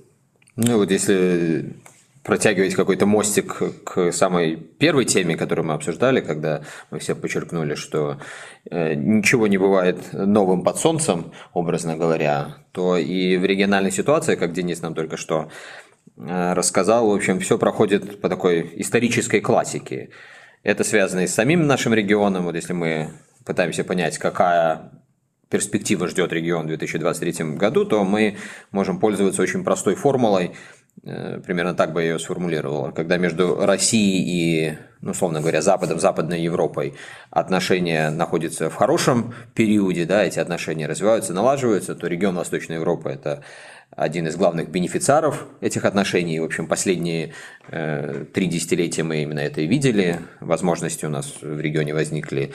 Ну 0.57 0.77
вот 0.77 0.90
если 0.90 1.75
протягивать 2.23 2.75
какой-то 2.75 3.05
мостик 3.05 3.61
к 3.85 4.12
самой 4.12 4.57
первой 4.57 5.05
теме, 5.05 5.37
которую 5.37 5.66
мы 5.66 5.75
обсуждали, 5.75 6.21
когда 6.21 6.62
мы 6.90 7.01
все 7.01 7.16
подчеркнули, 7.16 7.75
что 7.75 8.18
ничего 8.71 9.49
не 9.49 9.59
бывает 9.59 9.99
новым 10.12 10.62
под 10.62 10.79
солнцем, 10.79 11.33
образно 11.53 11.97
говоря, 11.97 12.59
то 12.71 12.97
и 12.97 13.37
в 13.38 13.45
региональной 13.45 13.90
ситуации, 13.90 14.37
как 14.37 14.53
Денис 14.53 14.83
нам 14.83 14.95
только 14.95 15.16
что 15.16 15.49
Э, 16.16 16.53
рассказал. 16.53 17.09
В 17.09 17.14
общем, 17.14 17.40
все 17.40 17.59
проходит 17.59 18.21
по 18.21 18.29
такой 18.29 18.71
исторической 18.77 19.40
классике. 19.40 20.11
Это 20.62 20.85
связано 20.85 21.21
и 21.21 21.27
с 21.27 21.35
самим 21.35 21.66
нашим 21.66 21.95
регионом. 21.95 22.45
Вот 22.45 22.55
если 22.55 22.73
мы 22.73 23.11
пытаемся 23.44 23.85
понять, 23.85 24.18
какая 24.18 24.92
перспектива 25.52 26.09
ждет 26.09 26.33
регион 26.33 26.64
в 26.64 26.68
2023 26.68 27.57
году, 27.57 27.85
то 27.85 28.05
мы 28.05 28.37
можем 28.70 28.98
пользоваться 28.98 29.42
очень 29.42 29.62
простой 29.64 29.94
формулой, 29.94 30.52
э, 31.05 31.40
примерно 31.44 31.74
так 31.74 31.92
бы 31.92 32.02
я 32.02 32.12
ее 32.12 32.18
сформулировала, 32.18 32.90
когда 32.90 33.18
между 33.18 33.57
Россией 33.66 34.22
и, 34.70 34.78
ну, 35.02 35.11
условно 35.11 35.40
говоря, 35.40 35.61
Западом, 35.61 36.00
Западной 36.00 36.40
Европой 36.40 36.94
отношения 37.31 38.09
находятся 38.09 38.70
в 38.70 38.74
хорошем 38.74 39.35
периоде, 39.55 40.07
да, 40.07 40.24
эти 40.24 40.38
отношения 40.38 40.87
развиваются, 40.87 41.35
налаживаются, 41.35 41.94
то 41.94 42.07
регион 42.07 42.35
Восточной 42.37 42.76
Европы– 42.76 43.11
это 43.11 43.42
один 43.94 44.26
из 44.26 44.37
главных 44.37 44.70
бенефициаров 44.70 45.46
этих 45.61 45.85
отношений. 45.85 46.40
В 46.40 46.44
общем, 46.44 46.66
последние 46.66 47.35
э, 47.68 48.24
три 48.33 48.46
десятилетия 48.46 49.02
мы 49.02 49.22
именно 49.22 49.40
это 49.40 49.61
и 49.61 49.66
видели. 49.66 50.18
Возможности 50.40 51.05
у 51.05 51.11
нас 51.11 51.35
в 51.42 51.61
регионе 51.61 51.92
возникли 51.92 52.55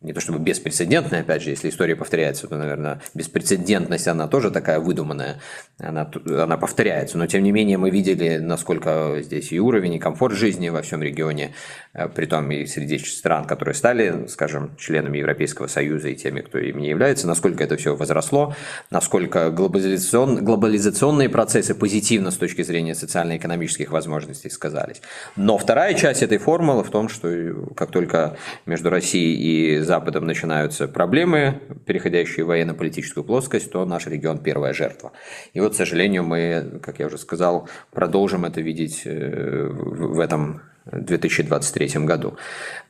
не 0.00 0.12
то 0.12 0.20
чтобы 0.20 0.38
беспрецедентная, 0.38 1.22
опять 1.22 1.42
же, 1.42 1.50
если 1.50 1.70
история 1.70 1.96
повторяется, 1.96 2.46
то, 2.46 2.56
наверное, 2.56 3.00
беспрецедентность, 3.14 4.06
она 4.06 4.28
тоже 4.28 4.52
такая 4.52 4.78
выдуманная, 4.78 5.40
она, 5.80 6.08
она 6.24 6.56
повторяется, 6.56 7.18
но 7.18 7.26
тем 7.26 7.42
не 7.42 7.50
менее 7.50 7.78
мы 7.78 7.90
видели, 7.90 8.38
насколько 8.38 9.16
здесь 9.20 9.50
и 9.50 9.58
уровень, 9.58 9.94
и 9.94 9.98
комфорт 9.98 10.36
жизни 10.36 10.68
во 10.68 10.82
всем 10.82 11.02
регионе, 11.02 11.52
э, 11.94 12.08
при 12.08 12.26
том 12.26 12.48
и 12.52 12.64
среди 12.66 12.98
стран, 12.98 13.44
которые 13.44 13.74
стали, 13.74 14.26
скажем, 14.28 14.76
членами 14.78 15.18
Европейского 15.18 15.66
Союза 15.66 16.10
и 16.10 16.14
теми, 16.14 16.42
кто 16.42 16.58
им 16.58 16.78
не 16.78 16.90
является, 16.90 17.26
насколько 17.26 17.64
это 17.64 17.76
все 17.76 17.96
возросло, 17.96 18.54
насколько 18.90 19.50
глобализацион, 19.50 20.44
глобализационные 20.44 21.28
процессы 21.28 21.74
позитивно 21.74 22.30
с 22.30 22.36
точки 22.36 22.62
зрения 22.62 22.94
социально-экономических 22.94 23.90
возможностей 23.90 24.48
сказались. 24.48 25.02
Но 25.34 25.58
вторая 25.58 25.94
часть 25.94 26.22
этой 26.22 26.38
формулы 26.38 26.84
в 26.84 26.90
том, 26.90 27.08
что 27.08 27.28
как 27.74 27.90
только 27.90 28.36
между 28.64 28.90
Россией 28.90 29.34
и 29.34 29.87
Западом 29.88 30.26
начинаются 30.26 30.86
проблемы, 30.86 31.60
переходящие 31.86 32.44
в 32.44 32.48
военно-политическую 32.48 33.24
плоскость, 33.24 33.72
то 33.72 33.84
наш 33.84 34.06
регион 34.06 34.38
первая 34.38 34.72
жертва. 34.74 35.12
И 35.54 35.60
вот, 35.60 35.72
к 35.72 35.76
сожалению, 35.76 36.24
мы, 36.24 36.78
как 36.82 37.00
я 37.00 37.06
уже 37.06 37.18
сказал, 37.18 37.68
продолжим 37.90 38.44
это 38.44 38.60
видеть 38.60 39.02
э, 39.04 39.68
в 39.72 40.20
этом 40.20 40.60
2023 40.92 42.04
году. 42.04 42.36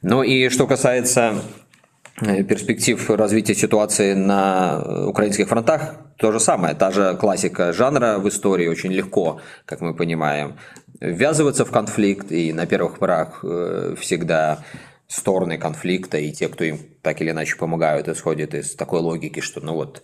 Ну 0.02 0.22
и 0.22 0.48
что 0.48 0.66
касается 0.66 1.36
э, 2.20 2.42
перспектив 2.42 3.10
развития 3.10 3.54
ситуации 3.54 4.14
на 4.14 5.06
украинских 5.06 5.48
фронтах, 5.48 5.94
то 6.16 6.32
же 6.32 6.40
самое, 6.40 6.74
та 6.74 6.90
же 6.90 7.16
классика 7.16 7.72
жанра 7.72 8.18
в 8.18 8.28
истории, 8.28 8.66
очень 8.66 8.92
легко, 8.92 9.40
как 9.64 9.80
мы 9.80 9.94
понимаем, 9.94 10.56
ввязываться 11.00 11.64
в 11.64 11.70
конфликт, 11.70 12.32
и 12.32 12.52
на 12.52 12.66
первых 12.66 12.98
порах 12.98 13.44
э, 13.44 13.94
всегда 14.00 14.58
стороны 15.08 15.56
конфликта 15.56 16.18
и 16.18 16.30
те, 16.32 16.48
кто 16.48 16.64
им 16.64 16.78
так 17.02 17.20
или 17.20 17.30
иначе 17.30 17.56
помогают, 17.56 18.08
исходят 18.08 18.54
из 18.54 18.74
такой 18.74 19.00
логики, 19.00 19.40
что 19.40 19.60
ну 19.60 19.72
вот 19.72 20.02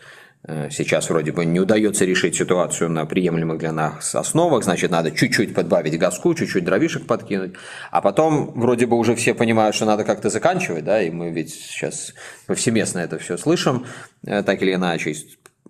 э, 0.49 0.71
сейчас 0.71 1.11
вроде 1.11 1.31
бы 1.31 1.45
не 1.45 1.61
удается 1.61 2.07
решить 2.07 2.37
ситуацию 2.37 2.89
на 2.89 3.05
приемлемых 3.05 3.59
для 3.59 3.71
нас 3.71 4.15
основах, 4.15 4.65
значит, 4.65 4.91
надо 4.91 5.11
чуть-чуть 5.11 5.55
подбавить 5.55 5.99
газку, 5.99 6.35
чуть-чуть 6.35 6.65
дровишек 6.65 7.07
подкинуть, 7.07 7.53
а 7.91 8.01
потом 8.01 8.53
вроде 8.59 8.87
бы 8.87 8.97
уже 8.97 9.15
все 9.15 9.35
понимают, 9.35 9.77
что 9.77 9.85
надо 9.85 10.05
как-то 10.05 10.31
заканчивать, 10.31 10.85
да, 10.85 11.03
и 11.03 11.11
мы 11.11 11.31
ведь 11.31 11.53
сейчас 11.53 12.15
повсеместно 12.47 13.01
это 13.01 13.19
все 13.19 13.37
слышим, 13.37 13.85
э, 14.27 14.43
так 14.43 14.63
или 14.63 14.73
иначе, 14.73 15.15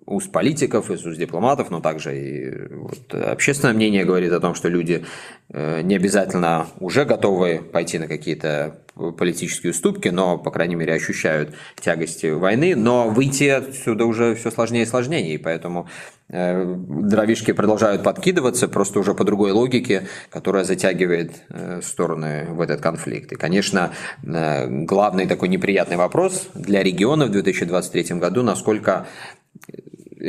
уст 0.06 0.30
политиков, 0.30 0.90
из 0.90 1.04
уст 1.06 1.18
дипломатов, 1.18 1.70
но 1.70 1.80
также 1.80 2.18
и 2.18 2.74
вот 2.74 3.14
общественное 3.14 3.74
мнение 3.74 4.04
говорит 4.04 4.32
о 4.32 4.40
том, 4.40 4.54
что 4.54 4.68
люди 4.68 5.04
э, 5.50 5.80
не 5.82 5.96
обязательно 5.96 6.66
уже 6.78 7.04
готовы 7.04 7.62
пойти 7.72 7.98
на 7.98 8.06
какие-то 8.06 8.80
политические 9.18 9.72
уступки, 9.72 10.08
но, 10.08 10.38
по 10.38 10.50
крайней 10.50 10.76
мере, 10.76 10.94
ощущают 10.94 11.54
тягости 11.80 12.26
войны, 12.26 12.76
но 12.76 13.08
выйти 13.08 13.44
отсюда 13.44 14.04
уже 14.04 14.34
все 14.34 14.50
сложнее 14.50 14.84
и 14.84 14.86
сложнее, 14.86 15.34
и 15.34 15.38
поэтому 15.38 15.88
э, 16.28 16.64
дровишки 16.64 17.52
продолжают 17.52 18.02
подкидываться, 18.02 18.68
просто 18.68 19.00
уже 19.00 19.14
по 19.14 19.24
другой 19.24 19.52
логике, 19.52 20.06
которая 20.30 20.64
затягивает 20.64 21.32
э, 21.48 21.80
стороны 21.82 22.46
в 22.50 22.60
этот 22.60 22.80
конфликт. 22.80 23.32
И, 23.32 23.36
конечно, 23.36 23.92
главный 24.22 25.26
такой 25.26 25.48
неприятный 25.48 25.96
вопрос 25.96 26.48
для 26.54 26.82
региона 26.82 27.26
в 27.26 27.30
2023 27.30 28.16
году, 28.18 28.42
насколько 28.42 29.06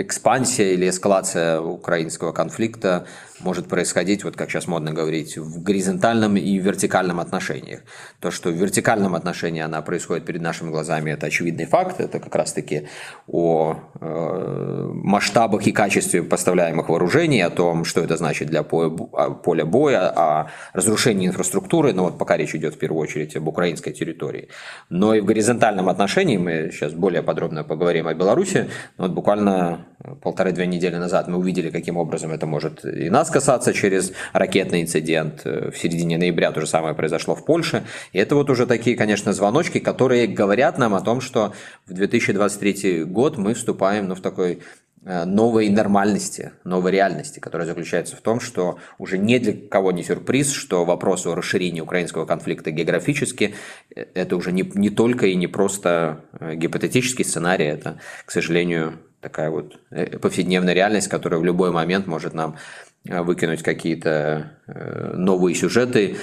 экспансия 0.01 0.73
или 0.73 0.89
эскалация 0.89 1.59
украинского 1.59 2.31
конфликта 2.31 3.05
может 3.39 3.67
происходить, 3.67 4.23
вот 4.23 4.35
как 4.35 4.49
сейчас 4.49 4.67
модно 4.67 4.93
говорить, 4.93 5.37
в 5.37 5.61
горизонтальном 5.61 6.37
и 6.37 6.57
вертикальном 6.57 7.19
отношениях. 7.19 7.81
То, 8.19 8.31
что 8.31 8.49
в 8.49 8.53
вертикальном 8.53 9.15
отношении 9.15 9.61
она 9.61 9.81
происходит 9.81 10.25
перед 10.25 10.41
нашими 10.41 10.69
глазами, 10.69 11.11
это 11.11 11.27
очевидный 11.27 11.65
факт, 11.65 11.99
это 11.99 12.19
как 12.19 12.33
раз-таки 12.35 12.87
о 13.27 13.75
э, 13.99 14.89
масштабах 14.93 15.67
и 15.67 15.71
качестве 15.71 16.23
поставляемых 16.23 16.89
вооружений, 16.89 17.41
о 17.41 17.49
том, 17.49 17.85
что 17.85 18.01
это 18.01 18.15
значит 18.17 18.47
для 18.47 18.63
поля 18.63 19.65
боя, 19.65 20.09
о 20.09 20.51
разрушении 20.73 21.27
инфраструктуры, 21.27 21.93
но 21.93 22.05
вот 22.05 22.17
пока 22.17 22.37
речь 22.37 22.55
идет 22.55 22.75
в 22.75 22.77
первую 22.77 23.01
очередь 23.01 23.35
об 23.35 23.47
украинской 23.47 23.91
территории. 23.91 24.49
Но 24.89 25.13
и 25.13 25.19
в 25.19 25.25
горизонтальном 25.25 25.89
отношении, 25.89 26.37
мы 26.37 26.69
сейчас 26.71 26.93
более 26.93 27.21
подробно 27.21 27.63
поговорим 27.63 28.07
о 28.07 28.13
Беларуси, 28.13 28.69
но 28.97 29.05
вот 29.05 29.13
буквально 29.13 29.85
полторы-две 30.21 30.67
недели 30.67 30.95
назад 30.95 31.27
мы 31.27 31.37
увидели, 31.37 31.69
каким 31.69 31.97
образом 31.97 32.31
это 32.31 32.45
может 32.45 32.85
и 32.85 33.09
нас 33.09 33.24
касаться 33.29 33.73
через 33.73 34.11
ракетный 34.33 34.81
инцидент. 34.81 35.41
Э, 35.45 35.71
в 35.71 35.77
середине 35.77 36.17
ноября 36.17 36.51
то 36.51 36.61
же 36.61 36.67
самое 36.67 36.95
произошло 36.95 37.35
в 37.35 37.45
Польше. 37.45 37.83
И 38.13 38.19
это 38.19 38.35
вот 38.35 38.49
уже 38.49 38.65
такие, 38.65 38.95
конечно, 38.95 39.33
звоночки, 39.33 39.79
которые 39.79 40.27
говорят 40.27 40.77
нам 40.77 40.95
о 40.95 41.01
том, 41.01 41.21
что 41.21 41.53
в 41.85 41.93
2023 41.93 43.03
год 43.05 43.37
мы 43.37 43.53
вступаем 43.53 44.07
ну, 44.07 44.15
в 44.15 44.21
такой 44.21 44.59
э, 45.05 45.25
новой 45.25 45.69
нормальности, 45.69 46.51
новой 46.63 46.91
реальности, 46.91 47.39
которая 47.39 47.67
заключается 47.67 48.15
в 48.15 48.21
том, 48.21 48.39
что 48.39 48.79
уже 48.97 49.17
ни 49.17 49.37
для 49.37 49.53
кого 49.53 49.91
не 49.91 50.03
сюрприз, 50.03 50.51
что 50.51 50.85
вопрос 50.85 51.25
о 51.25 51.35
расширении 51.35 51.81
украинского 51.81 52.25
конфликта 52.25 52.71
географически 52.71 53.55
э, 53.95 54.05
это 54.13 54.35
уже 54.35 54.51
не, 54.51 54.69
не 54.75 54.89
только 54.89 55.27
и 55.27 55.35
не 55.35 55.47
просто 55.47 56.21
гипотетический 56.39 57.25
сценарий, 57.25 57.65
это, 57.65 57.99
к 58.25 58.31
сожалению, 58.31 58.99
такая 59.25 59.49
вот 59.49 59.79
повседневная 60.21 60.75
реальность, 60.75 61.07
которая 61.07 61.39
в 61.39 61.43
любой 61.43 61.71
момент 61.71 62.05
может 62.05 62.35
нам 62.35 62.57
выкинуть 63.05 63.63
какие-то 63.63 64.51
э, 64.67 65.13
новые 65.15 65.55
сюжеты, 65.55 66.17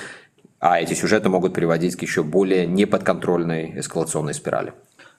а 0.59 0.81
эти 0.81 0.95
сюжеты 0.95 1.29
могут 1.29 1.55
приводить 1.55 1.97
к 1.97 2.03
еще 2.03 2.23
более 2.23 2.67
неподконтрольной 2.67 3.79
эскалационной 3.81 4.35
спирали. 4.35 4.73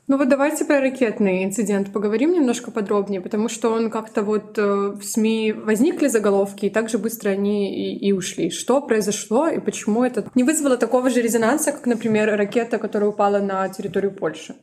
Ну 0.08 0.18
вот 0.18 0.28
давайте 0.28 0.66
про 0.66 0.82
ракетный 0.82 1.46
инцидент 1.46 1.94
поговорим 1.94 2.34
немножко 2.34 2.72
подробнее, 2.72 3.22
потому 3.22 3.48
что 3.48 3.70
он 3.70 3.90
как-то 3.90 4.22
вот 4.22 4.58
э, 4.58 4.62
в 4.62 5.02
СМИ 5.02 5.54
возникли 5.54 6.08
заголовки, 6.08 6.66
и 6.66 6.70
так 6.70 6.90
же 6.90 6.98
быстро 6.98 7.30
они 7.30 7.74
и, 7.74 8.10
и 8.10 8.12
ушли. 8.12 8.50
Что 8.50 8.82
произошло 8.82 9.48
и 9.48 9.60
почему 9.60 10.04
это 10.04 10.30
не 10.36 10.44
вызвало 10.44 10.76
такого 10.76 11.10
же 11.10 11.22
резонанса, 11.22 11.72
как, 11.72 11.86
например, 11.86 12.36
ракета, 12.38 12.80
которая 12.80 13.12
упала 13.12 13.40
на 13.40 13.70
территорию 13.70 14.12
Польши? 14.12 14.56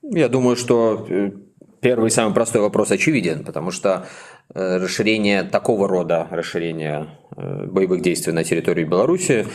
Я 0.00 0.30
думаю, 0.30 0.56
что 0.56 1.06
первый 1.82 2.10
самый 2.10 2.32
простой 2.32 2.62
вопрос 2.62 2.90
очевиден, 2.90 3.44
потому 3.44 3.70
что 3.70 4.06
Э, 4.06 4.39
расширение 4.54 5.44
такого 5.44 5.88
рода 5.88 6.26
расширения 6.30 7.08
э, 7.36 7.66
боевых 7.66 8.02
действий 8.02 8.32
на 8.32 8.44
территории 8.44 8.84
Беларуси 8.84 9.46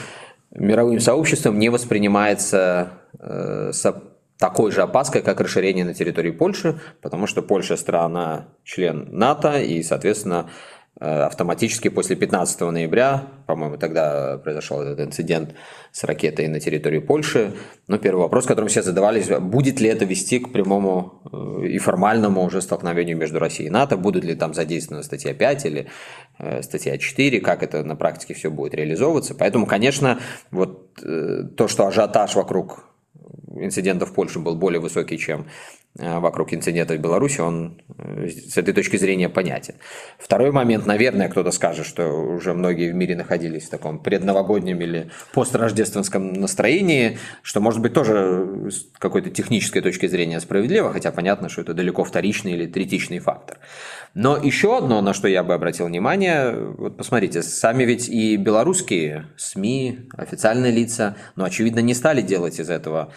мировым 0.51 0.99
сообществом 0.99 1.59
не 1.59 1.69
воспринимается 1.69 2.89
э, 3.19 3.71
с 3.73 4.01
такой 4.37 4.71
же 4.71 4.81
опаской, 4.81 5.21
как 5.21 5.39
расширение 5.39 5.85
на 5.85 5.93
территории 5.93 6.31
Польши, 6.31 6.79
потому 7.01 7.27
что 7.27 7.41
Польша 7.41 7.77
страна 7.77 8.47
член 8.63 9.07
НАТО 9.11 9.59
и, 9.59 9.81
соответственно, 9.81 10.49
Э, 10.49 10.84
автоматически 10.97 11.89
после 11.89 12.15
15 12.15 12.61
ноября, 12.61 13.27
по-моему, 13.47 13.77
тогда 13.77 14.37
произошел 14.37 14.81
этот 14.81 15.01
инцидент 15.01 15.53
с 15.91 16.05
ракетой 16.05 16.47
на 16.47 16.61
территории 16.61 16.99
Польши. 16.99 17.51
Но 17.87 17.97
первый 17.97 18.21
вопрос, 18.21 18.45
которым 18.45 18.69
все 18.69 18.81
задавались, 18.81 19.27
будет 19.27 19.81
ли 19.81 19.89
это 19.89 20.05
вести 20.05 20.39
к 20.39 20.53
прямому 20.53 21.21
э, 21.31 21.67
и 21.67 21.77
формальному 21.79 22.43
уже 22.43 22.61
столкновению 22.61 23.17
между 23.17 23.39
Россией 23.39 23.67
и 23.67 23.71
НАТО, 23.71 23.97
будет 23.97 24.23
ли 24.23 24.35
там 24.35 24.53
задействована 24.53 25.03
статья 25.03 25.33
5 25.33 25.65
или 25.65 25.87
э, 26.39 26.61
статья 26.61 26.97
4, 26.97 27.41
как 27.41 27.61
это 27.61 27.83
на 27.83 27.97
практике 27.97 28.33
все 28.33 28.49
будет 28.49 28.73
реализовываться. 28.73 29.35
Поэтому, 29.35 29.65
конечно, 29.65 30.19
вот 30.51 30.95
то, 30.95 31.67
что 31.67 31.87
ажиотаж 31.87 32.35
вокруг 32.35 32.85
инцидентов 33.53 34.11
в 34.11 34.13
Польше 34.13 34.39
был 34.39 34.55
более 34.55 34.79
высокий, 34.79 35.17
чем 35.17 35.45
Э, 35.45 35.74
вокруг 35.97 36.53
инцидента 36.53 36.93
в 36.95 36.99
Беларуси, 36.99 37.39
он 37.39 37.81
э, 37.97 38.27
с 38.27 38.57
этой 38.57 38.73
точки 38.73 38.97
зрения 38.97 39.29
понятен. 39.29 39.75
Второй 40.19 40.51
момент, 40.51 40.85
наверное, 40.85 41.29
кто-то 41.29 41.51
скажет, 41.51 41.85
что 41.85 42.09
уже 42.09 42.53
многие 42.53 42.91
в 42.91 42.95
мире 42.95 43.15
находились 43.15 43.67
в 43.67 43.69
таком 43.69 43.99
предновогоднем 43.99 44.81
или 44.81 45.09
построждественском 45.33 46.33
настроении, 46.33 47.17
что 47.41 47.61
может 47.61 47.81
быть 47.81 47.93
тоже 47.93 48.69
с 48.69 48.87
какой-то 48.99 49.29
технической 49.29 49.81
точки 49.81 50.07
зрения 50.07 50.39
справедливо, 50.41 50.91
хотя 50.91 51.11
понятно, 51.11 51.47
что 51.47 51.61
это 51.61 51.73
далеко 51.73 52.03
вторичный 52.03 52.53
или 52.53 52.67
третичный 52.67 53.19
фактор. 53.19 53.59
Но 54.13 54.37
еще 54.37 54.77
одно, 54.77 55.01
на 55.01 55.13
что 55.13 55.29
я 55.29 55.43
бы 55.43 55.53
обратил 55.53 55.87
внимание, 55.87 56.53
вот 56.77 56.97
посмотрите, 56.97 57.41
сами 57.41 57.83
ведь 57.83 58.09
и 58.09 58.35
белорусские 58.35 59.27
СМИ, 59.37 60.09
официальные 60.17 60.73
лица, 60.73 61.15
но 61.37 61.45
очевидно 61.45 61.79
не 61.79 61.93
стали 61.93 62.21
делать 62.21 62.59
из 62.59 62.69
этого 62.69 63.13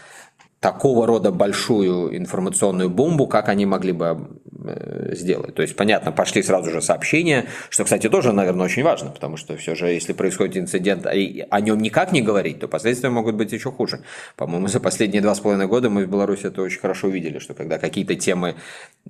такого 0.61 1.07
рода 1.07 1.31
большую 1.31 2.17
информационную 2.17 2.91
бомбу, 2.91 3.29
как 3.29 3.49
они 3.49 3.65
могли 3.65 3.93
бы 3.93 4.41
э, 4.65 5.15
сделать. 5.15 5.55
То 5.55 5.63
есть, 5.63 5.77
понятно, 5.77 6.11
пошли 6.11 6.43
сразу 6.43 6.71
же 6.71 6.83
сообщения, 6.83 7.47
что, 7.71 7.85
кстати, 7.85 8.09
тоже, 8.09 8.33
наверное, 8.33 8.65
очень 8.65 8.83
важно, 8.83 9.11
потому 9.11 9.37
что 9.37 9.57
все 9.57 9.77
же, 9.77 9.87
если 9.87 10.13
происходит 10.13 10.57
инцидент, 10.57 11.07
и 11.07 11.47
о 11.49 11.61
нем 11.61 11.79
никак 11.79 12.11
не 12.11 12.23
говорить, 12.23 12.59
то 12.59 12.67
последствия 12.67 13.11
могут 13.11 13.37
быть 13.37 13.53
еще 13.53 13.71
хуже. 13.71 14.03
По-моему, 14.37 14.67
за 14.67 14.81
последние 14.81 15.23
два 15.23 15.35
с 15.35 15.41
половиной 15.41 15.69
года 15.69 15.91
мы 15.91 16.07
в 16.07 16.11
Беларуси 16.11 16.47
это 16.47 16.63
очень 16.63 16.81
хорошо 16.81 17.07
увидели, 17.07 17.39
что 17.39 17.55
когда 17.55 17.79
какие-то 17.79 18.17
темы 18.17 18.57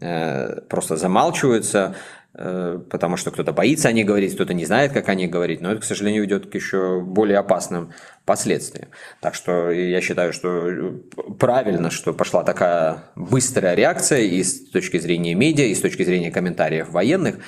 э, 0.00 0.60
просто 0.68 0.96
замалчиваются, 0.96 1.94
потому 2.38 3.16
что 3.16 3.30
кто-то 3.30 3.52
боится 3.52 3.88
о 3.88 3.92
них 3.92 4.06
говорить, 4.06 4.34
кто-то 4.34 4.54
не 4.54 4.64
знает, 4.64 4.92
как 4.92 5.08
о 5.08 5.14
них 5.14 5.30
говорить, 5.30 5.60
но 5.60 5.72
это, 5.72 5.80
к 5.80 5.84
сожалению, 5.84 6.22
ведет 6.22 6.50
к 6.50 6.54
еще 6.54 7.00
более 7.00 7.38
опасным 7.38 7.92
последствиям. 8.24 8.88
Так 9.20 9.34
что 9.34 9.70
я 9.70 10.00
считаю, 10.00 10.32
что 10.32 11.00
правильно, 11.38 11.90
что 11.90 12.12
пошла 12.12 12.44
такая 12.44 13.04
быстрая 13.16 13.74
реакция 13.74 14.20
и 14.20 14.42
с 14.42 14.70
точки 14.70 14.98
зрения 14.98 15.34
медиа, 15.34 15.64
и 15.64 15.74
с 15.74 15.80
точки 15.80 16.04
зрения 16.04 16.30
комментариев 16.30 16.90
военных. 16.90 17.38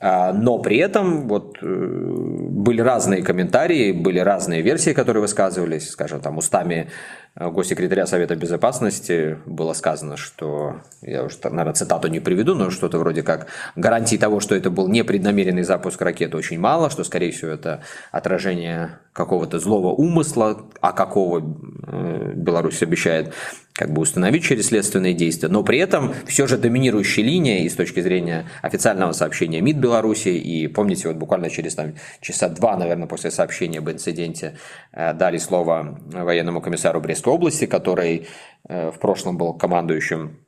А, 0.00 0.32
но 0.32 0.58
при 0.58 0.78
этом 0.78 1.26
вот 1.26 1.58
э, 1.60 1.66
были 1.66 2.80
разные 2.80 3.22
комментарии, 3.22 3.92
были 3.92 4.20
разные 4.20 4.62
версии, 4.62 4.92
которые 4.92 5.22
высказывались, 5.22 5.90
скажем, 5.90 6.20
там 6.20 6.38
устами 6.38 6.88
э, 7.27 7.27
госсекретаря 7.38 8.06
Совета 8.06 8.34
Безопасности 8.34 9.38
было 9.46 9.72
сказано, 9.72 10.16
что, 10.16 10.80
я 11.02 11.22
уже, 11.22 11.36
наверное, 11.44 11.72
цитату 11.72 12.08
не 12.08 12.18
приведу, 12.18 12.54
но 12.54 12.70
что-то 12.70 12.98
вроде 12.98 13.22
как 13.22 13.46
гарантии 13.76 14.16
того, 14.16 14.40
что 14.40 14.56
это 14.56 14.70
был 14.70 14.88
непреднамеренный 14.88 15.62
запуск 15.62 16.00
ракеты 16.02 16.36
очень 16.36 16.58
мало, 16.58 16.90
что, 16.90 17.04
скорее 17.04 17.30
всего, 17.30 17.52
это 17.52 17.82
отражение 18.10 18.98
какого-то 19.12 19.60
злого 19.60 19.88
умысла, 19.88 20.62
а 20.80 20.92
какого 20.92 21.38
э, 21.38 22.32
Беларусь 22.34 22.82
обещает 22.82 23.32
как 23.78 23.92
бы 23.92 24.02
установить 24.02 24.42
через 24.42 24.66
следственные 24.66 25.14
действия, 25.14 25.48
но 25.48 25.62
при 25.62 25.78
этом 25.78 26.12
все 26.26 26.48
же 26.48 26.58
доминирующая 26.58 27.22
линия 27.22 27.60
и 27.60 27.68
с 27.68 27.76
точки 27.76 28.00
зрения 28.00 28.46
официального 28.60 29.12
сообщения 29.12 29.60
МИД 29.60 29.76
Беларуси, 29.76 30.30
и 30.30 30.66
помните, 30.66 31.06
вот 31.06 31.16
буквально 31.16 31.48
через 31.48 31.76
там, 31.76 31.94
часа 32.20 32.48
два, 32.48 32.76
наверное, 32.76 33.06
после 33.06 33.30
сообщения 33.30 33.78
об 33.78 33.88
инциденте 33.88 34.58
э, 34.92 35.14
дали 35.14 35.38
слово 35.38 35.96
военному 36.12 36.60
комиссару 36.60 37.00
Брестской 37.00 37.32
области, 37.32 37.66
который 37.66 38.26
э, 38.68 38.90
в 38.90 38.98
прошлом 38.98 39.38
был 39.38 39.54
командующим 39.54 40.40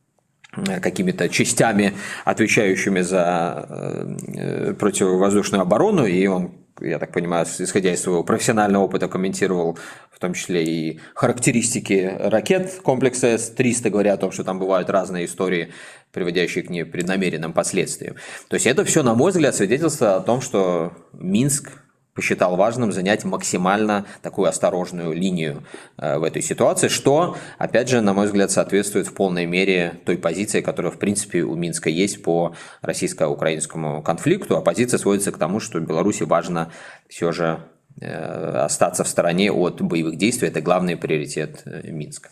э, 0.57 0.81
какими-то 0.81 1.29
частями, 1.29 1.93
отвечающими 2.25 3.01
за 3.01 4.77
противовоздушную 4.77 5.63
оборону, 5.63 6.05
и 6.05 6.27
он 6.27 6.51
я 6.81 6.99
так 6.99 7.13
понимаю, 7.13 7.47
исходя 7.59 7.93
из 7.93 8.03
своего 8.03 8.25
профессионального 8.25 8.85
опыта, 8.85 9.09
комментировал 9.09 9.79
в 10.11 10.19
том 10.19 10.35
числе 10.35 10.65
и 10.65 11.01
характеристики 11.15 12.13
ракет 12.19 12.81
комплекса 12.83 13.39
С-300, 13.39 13.91
говоря 13.91 14.15
о 14.15 14.17
том, 14.17 14.33
что 14.33 14.45
там 14.45 14.59
бывают 14.59 14.91
разные 14.91 15.25
истории, 15.25 15.73
приводящие 16.13 16.65
к 16.65 16.71
непреднамеренным 16.71 17.53
последствиям. 17.53 18.17
То 18.49 18.55
есть 18.55 18.67
это 18.67 18.85
все, 18.85 19.03
на 19.03 19.15
мой 19.15 19.31
взгляд, 19.31 19.55
свидетельство 19.55 20.17
о 20.17 20.21
том, 20.21 20.41
что 20.41 20.93
Минск 21.13 21.71
посчитал 22.15 22.57
важным 22.57 22.93
занять 22.93 23.25
максимально 23.25 24.07
такую 24.23 24.49
осторожную 24.49 25.13
линию 25.13 25.65
э, 25.97 26.19
в 26.19 26.25
этой 26.25 26.43
ситуации, 26.43 26.89
что, 26.89 27.37
опять 27.59 27.89
же, 27.89 28.01
на 28.01 28.13
мой 28.13 28.27
взгляд, 28.27 28.51
соответствует 28.51 29.07
в 29.07 29.15
полной 29.15 29.47
мере 29.47 30.01
той 30.05 30.19
позиции, 30.19 30.61
которая, 30.61 30.93
в 30.93 30.99
принципе, 30.99 31.43
у 31.43 31.55
Минска 31.55 31.89
есть 31.89 32.23
по 32.23 32.55
российско-украинскому 32.83 34.03
конфликту, 34.03 34.57
а 34.57 34.61
позиция 34.61 34.99
сводится 34.99 35.33
к 35.33 35.39
тому, 35.39 35.61
что 35.61 35.81
Беларуси 35.81 36.25
важно 36.25 36.71
все 37.09 37.33
же 37.33 37.61
э, 38.01 38.07
остаться 38.07 39.05
в 39.05 39.09
стороне 39.09 39.53
от 39.53 39.81
боевых 39.81 40.17
действий, 40.17 40.49
это 40.49 40.61
главный 40.61 40.97
приоритет 40.97 41.63
э, 41.65 41.91
Минска. 41.91 42.31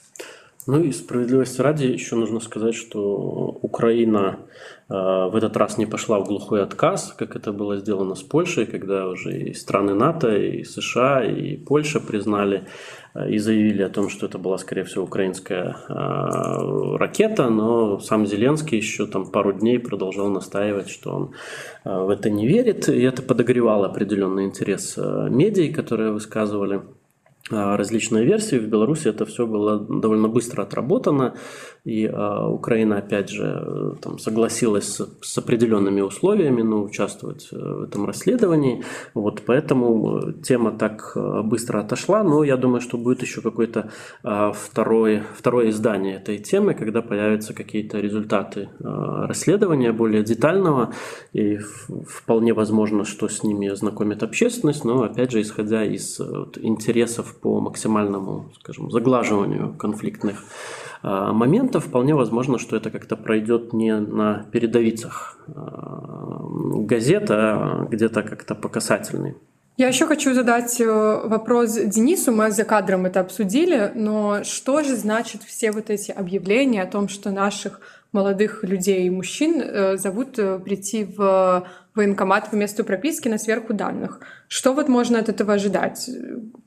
Ну 0.71 0.83
и 0.83 0.93
справедливости 0.93 1.63
ради 1.63 1.87
еще 1.87 2.15
нужно 2.15 2.41
сказать, 2.41 2.75
что 2.75 3.01
Украина 3.63 4.41
э, 4.91 4.93
в 4.93 5.35
этот 5.35 5.57
раз 5.57 5.79
не 5.79 5.87
пошла 5.87 6.21
в 6.21 6.27
глухой 6.27 6.63
отказ, 6.63 7.15
как 7.19 7.37
это 7.37 7.55
было 7.55 7.79
сделано 7.79 8.15
с 8.15 8.23
Польшей, 8.23 8.67
когда 8.67 9.09
уже 9.09 9.49
и 9.49 9.55
страны 9.55 9.95
НАТО, 9.95 10.37
и 10.37 10.65
США, 10.65 11.25
и 11.25 11.57
Польша 11.57 12.01
признали 12.01 12.67
э, 13.15 13.31
и 13.31 13.39
заявили 13.39 13.81
о 13.81 13.89
том, 13.89 14.11
что 14.11 14.27
это 14.27 14.37
была, 14.37 14.59
скорее 14.59 14.85
всего, 14.85 15.05
украинская 15.05 15.75
э, 15.89 16.97
ракета, 16.99 17.49
но 17.49 17.99
сам 18.01 18.27
Зеленский 18.27 18.77
еще 18.77 19.07
там 19.07 19.31
пару 19.31 19.55
дней 19.55 19.79
продолжал 19.79 20.29
настаивать, 20.29 20.91
что 20.91 21.15
он 21.15 21.31
в 21.85 22.11
это 22.11 22.29
не 22.29 22.47
верит, 22.47 22.91
и 22.91 23.01
это 23.01 23.23
подогревало 23.23 23.87
определенный 23.87 24.45
интерес 24.45 24.99
медиа, 24.99 25.73
которые 25.73 26.13
высказывали 26.13 26.83
различные 27.51 28.25
версии. 28.25 28.57
В 28.57 28.69
Беларуси 28.69 29.09
это 29.09 29.25
все 29.27 29.47
было 29.47 29.79
довольно 29.79 30.29
быстро 30.29 30.63
отработано, 30.63 31.37
и 31.85 32.07
а, 32.07 32.49
Украина, 32.49 32.99
опять 32.99 33.31
же, 33.31 33.63
э, 33.65 33.93
там, 34.03 34.19
согласилась 34.19 34.97
с, 34.97 35.09
с 35.23 35.39
определенными 35.39 36.01
условиями 36.01 36.63
ну, 36.63 36.83
участвовать 36.83 37.49
э, 37.53 37.57
в 37.57 37.83
этом 37.85 38.05
расследовании. 38.05 38.83
Вот, 39.15 39.43
поэтому 39.47 40.19
э, 40.19 40.33
тема 40.43 40.73
так 40.73 41.17
быстро 41.45 41.81
отошла, 41.81 42.23
но 42.23 42.45
я 42.45 42.57
думаю, 42.57 42.81
что 42.81 42.99
будет 42.99 43.23
еще 43.23 43.41
какое-то 43.41 43.91
а, 44.23 44.53
второе, 44.53 45.25
второе 45.35 45.71
издание 45.71 46.17
этой 46.17 46.39
темы, 46.39 46.75
когда 46.75 47.03
появятся 47.03 47.55
какие-то 47.55 47.99
результаты 47.99 48.69
расследования 48.81 49.93
более 49.93 50.23
детального, 50.23 50.93
и 51.33 51.59
вполне 52.07 52.53
возможно, 52.53 53.05
что 53.05 53.29
с 53.29 53.43
ними 53.43 53.69
ознакомит 53.69 54.23
общественность, 54.23 54.85
но, 54.85 55.03
опять 55.03 55.31
же, 55.31 55.41
исходя 55.41 55.85
из 55.85 56.19
вот, 56.19 56.59
интересов 56.59 57.35
по 57.41 57.61
максимальному, 57.61 58.51
скажем, 58.61 58.91
заглаживанию 58.91 59.75
конфликтных 59.79 60.45
а, 61.03 61.33
моментов, 61.33 61.87
вполне 61.87 62.15
возможно, 62.15 62.59
что 62.59 62.77
это 62.77 62.91
как-то 62.91 63.17
пройдет 63.17 63.73
не 63.73 63.95
на 63.95 64.45
передовицах 64.53 65.39
а, 65.49 66.41
газет, 66.85 67.27
а 67.31 67.87
где-то 67.91 68.23
как-то 68.23 68.55
по 68.55 68.69
касательной. 68.69 69.35
Я 69.79 69.87
еще 69.87 70.07
хочу 70.07 70.35
задать 70.35 70.81
э, 70.81 70.85
вопрос 70.85 71.75
Денису. 71.75 72.33
Мы 72.33 72.51
за 72.51 72.65
кадром 72.65 73.07
это 73.07 73.21
обсудили, 73.21 73.93
но 73.95 74.43
что 74.43 74.83
же 74.83 74.97
значит 74.97 75.45
все 75.45 75.71
вот 75.71 75.89
эти 75.89 76.11
объявления 76.11 76.83
о 76.83 76.91
том, 76.91 77.09
что 77.09 77.31
наших 77.31 77.81
молодых 78.11 78.65
людей 78.65 79.07
и 79.07 79.11
мужчин 79.11 79.63
э, 79.63 79.97
зовут 79.97 80.37
э, 80.37 80.59
прийти 80.59 81.05
в 81.05 81.65
военкомат 81.95 82.51
по 82.51 82.57
месту 82.57 82.83
прописки 82.83 83.29
на 83.29 83.39
сверху 83.39 83.73
данных? 83.73 84.19
Что 84.49 84.73
вот 84.73 84.89
можно 84.89 85.21
от 85.21 85.29
этого 85.29 85.53
ожидать? 85.53 86.11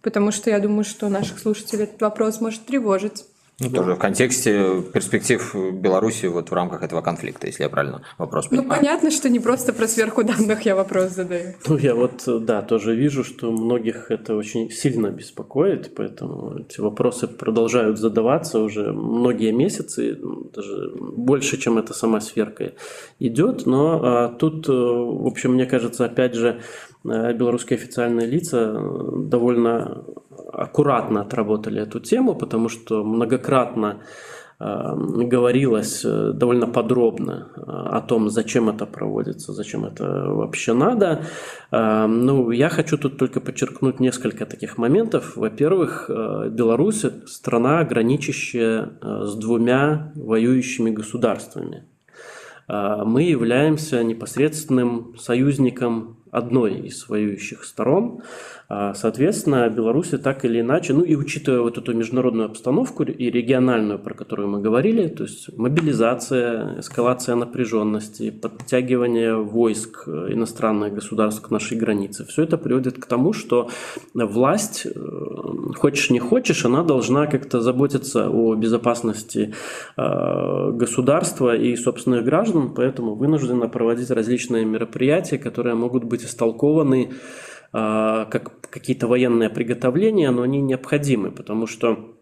Потому 0.01 0.31
что 0.31 0.49
я 0.49 0.59
думаю, 0.59 0.85
что 0.85 1.09
наших 1.09 1.39
слушателей 1.39 1.83
этот 1.83 1.99
вопрос 2.01 2.39
может 2.39 2.65
тревожить. 2.65 3.25
Ну, 3.59 3.69
да. 3.69 3.77
тоже 3.77 3.93
в 3.93 3.99
контексте 3.99 4.81
перспектив 4.93 5.55
Беларуси 5.73 6.25
вот 6.25 6.49
в 6.49 6.53
рамках 6.53 6.81
этого 6.81 7.01
конфликта, 7.01 7.47
если 7.47 7.63
я 7.63 7.69
правильно 7.69 8.01
вопрос 8.17 8.45
ну, 8.45 8.57
понимаю. 8.57 8.69
Ну, 8.69 8.75
понятно, 8.75 9.11
что 9.11 9.29
не 9.29 9.39
просто 9.39 9.71
про 9.71 9.87
сверху 9.87 10.23
данных 10.23 10.65
я 10.65 10.75
вопрос 10.75 11.11
задаю. 11.11 11.53
Ну, 11.67 11.77
я 11.77 11.93
вот, 11.93 12.23
да, 12.25 12.63
тоже 12.63 12.95
вижу, 12.95 13.23
что 13.23 13.51
многих 13.51 14.09
это 14.09 14.35
очень 14.35 14.71
сильно 14.71 15.07
беспокоит, 15.07 15.93
поэтому 15.95 16.59
эти 16.59 16.81
вопросы 16.81 17.27
продолжают 17.27 17.99
задаваться 17.99 18.59
уже 18.59 18.91
многие 18.93 19.51
месяцы, 19.51 20.17
даже 20.53 20.93
больше, 20.97 21.57
чем 21.57 21.77
эта 21.77 21.93
сама 21.93 22.19
сверка 22.19 22.73
идет, 23.19 23.65
но 23.65 24.01
а, 24.03 24.29
тут, 24.29 24.67
э, 24.67 24.71
в 24.71 25.27
общем, 25.27 25.53
мне 25.53 25.65
кажется, 25.65 26.05
опять 26.05 26.33
же, 26.33 26.61
э, 27.05 27.33
белорусские 27.33 27.77
официальные 27.77 28.27
лица 28.27 28.73
довольно 29.15 30.03
аккуратно 30.53 31.21
отработали 31.21 31.81
эту 31.81 31.99
тему, 31.99 32.35
потому 32.35 32.69
что 32.69 33.03
многократно 33.03 34.01
э, 34.59 34.95
говорилось 34.95 36.05
э, 36.05 36.31
довольно 36.33 36.67
подробно 36.67 37.49
э, 37.55 37.61
о 37.61 38.01
том, 38.01 38.29
зачем 38.29 38.69
это 38.69 38.85
проводится, 38.85 39.53
зачем 39.53 39.85
это 39.85 40.05
вообще 40.05 40.73
надо. 40.73 41.23
Ну, 41.71 42.51
я 42.51 42.69
хочу 42.69 42.97
тут 42.97 43.17
только 43.17 43.39
подчеркнуть 43.39 43.99
несколько 43.99 44.45
таких 44.45 44.77
моментов. 44.77 45.37
Во-первых, 45.37 46.09
Беларусь– 46.09 47.05
страна, 47.25 47.83
граничащая 47.83 48.89
с 49.01 49.35
двумя 49.35 50.11
воюющими 50.15 50.89
государствами. 50.89 51.85
Мы 52.67 53.23
являемся 53.23 54.03
непосредственным 54.03 55.15
союзником 55.17 56.20
одной 56.31 56.79
из 56.79 57.07
воюющих 57.07 57.63
сторон. 57.63 58.21
А, 58.69 58.93
соответственно, 58.93 59.69
Беларусь 59.69 60.11
так 60.23 60.45
или 60.45 60.61
иначе, 60.61 60.93
ну 60.93 61.01
и 61.01 61.15
учитывая 61.15 61.61
вот 61.61 61.77
эту 61.77 61.93
международную 61.93 62.45
обстановку 62.45 63.03
и 63.03 63.29
региональную, 63.29 63.99
про 63.99 64.13
которую 64.13 64.47
мы 64.47 64.61
говорили, 64.61 65.07
то 65.07 65.23
есть 65.23 65.55
мобилизация, 65.57 66.79
эскалация 66.79 67.35
напряженности, 67.35 68.31
подтягивание 68.31 69.35
войск 69.35 70.07
иностранных 70.07 70.93
государств 70.93 71.41
к 71.41 71.51
нашей 71.51 71.77
границе, 71.77 72.25
все 72.25 72.43
это 72.43 72.57
приводит 72.57 72.97
к 72.97 73.05
тому, 73.05 73.33
что 73.33 73.69
власть, 74.13 74.85
э, 74.85 74.91
хочешь 75.75 76.09
не 76.09 76.19
хочешь, 76.19 76.63
она 76.65 76.83
должна 76.83 77.27
как-то 77.27 77.59
заботиться 77.59 78.29
о 78.29 78.55
безопасности 78.55 79.53
а, 79.97 80.71
государства 80.71 81.55
и 81.55 81.75
собственных 81.75 82.23
граждан, 82.23 82.73
поэтому 82.73 83.15
вынуждена 83.15 83.67
проводить 83.67 84.11
различные 84.11 84.65
мероприятия, 84.65 85.37
которые 85.37 85.75
могут 85.75 86.03
быть 86.03 86.20
истолкованы 86.25 87.11
а, 87.73 88.25
как 88.25 88.59
какие-то 88.69 89.07
военные 89.07 89.49
приготовления, 89.49 90.31
но 90.31 90.41
они 90.41 90.61
необходимы, 90.61 91.31
потому 91.31 91.67
что 91.67 92.15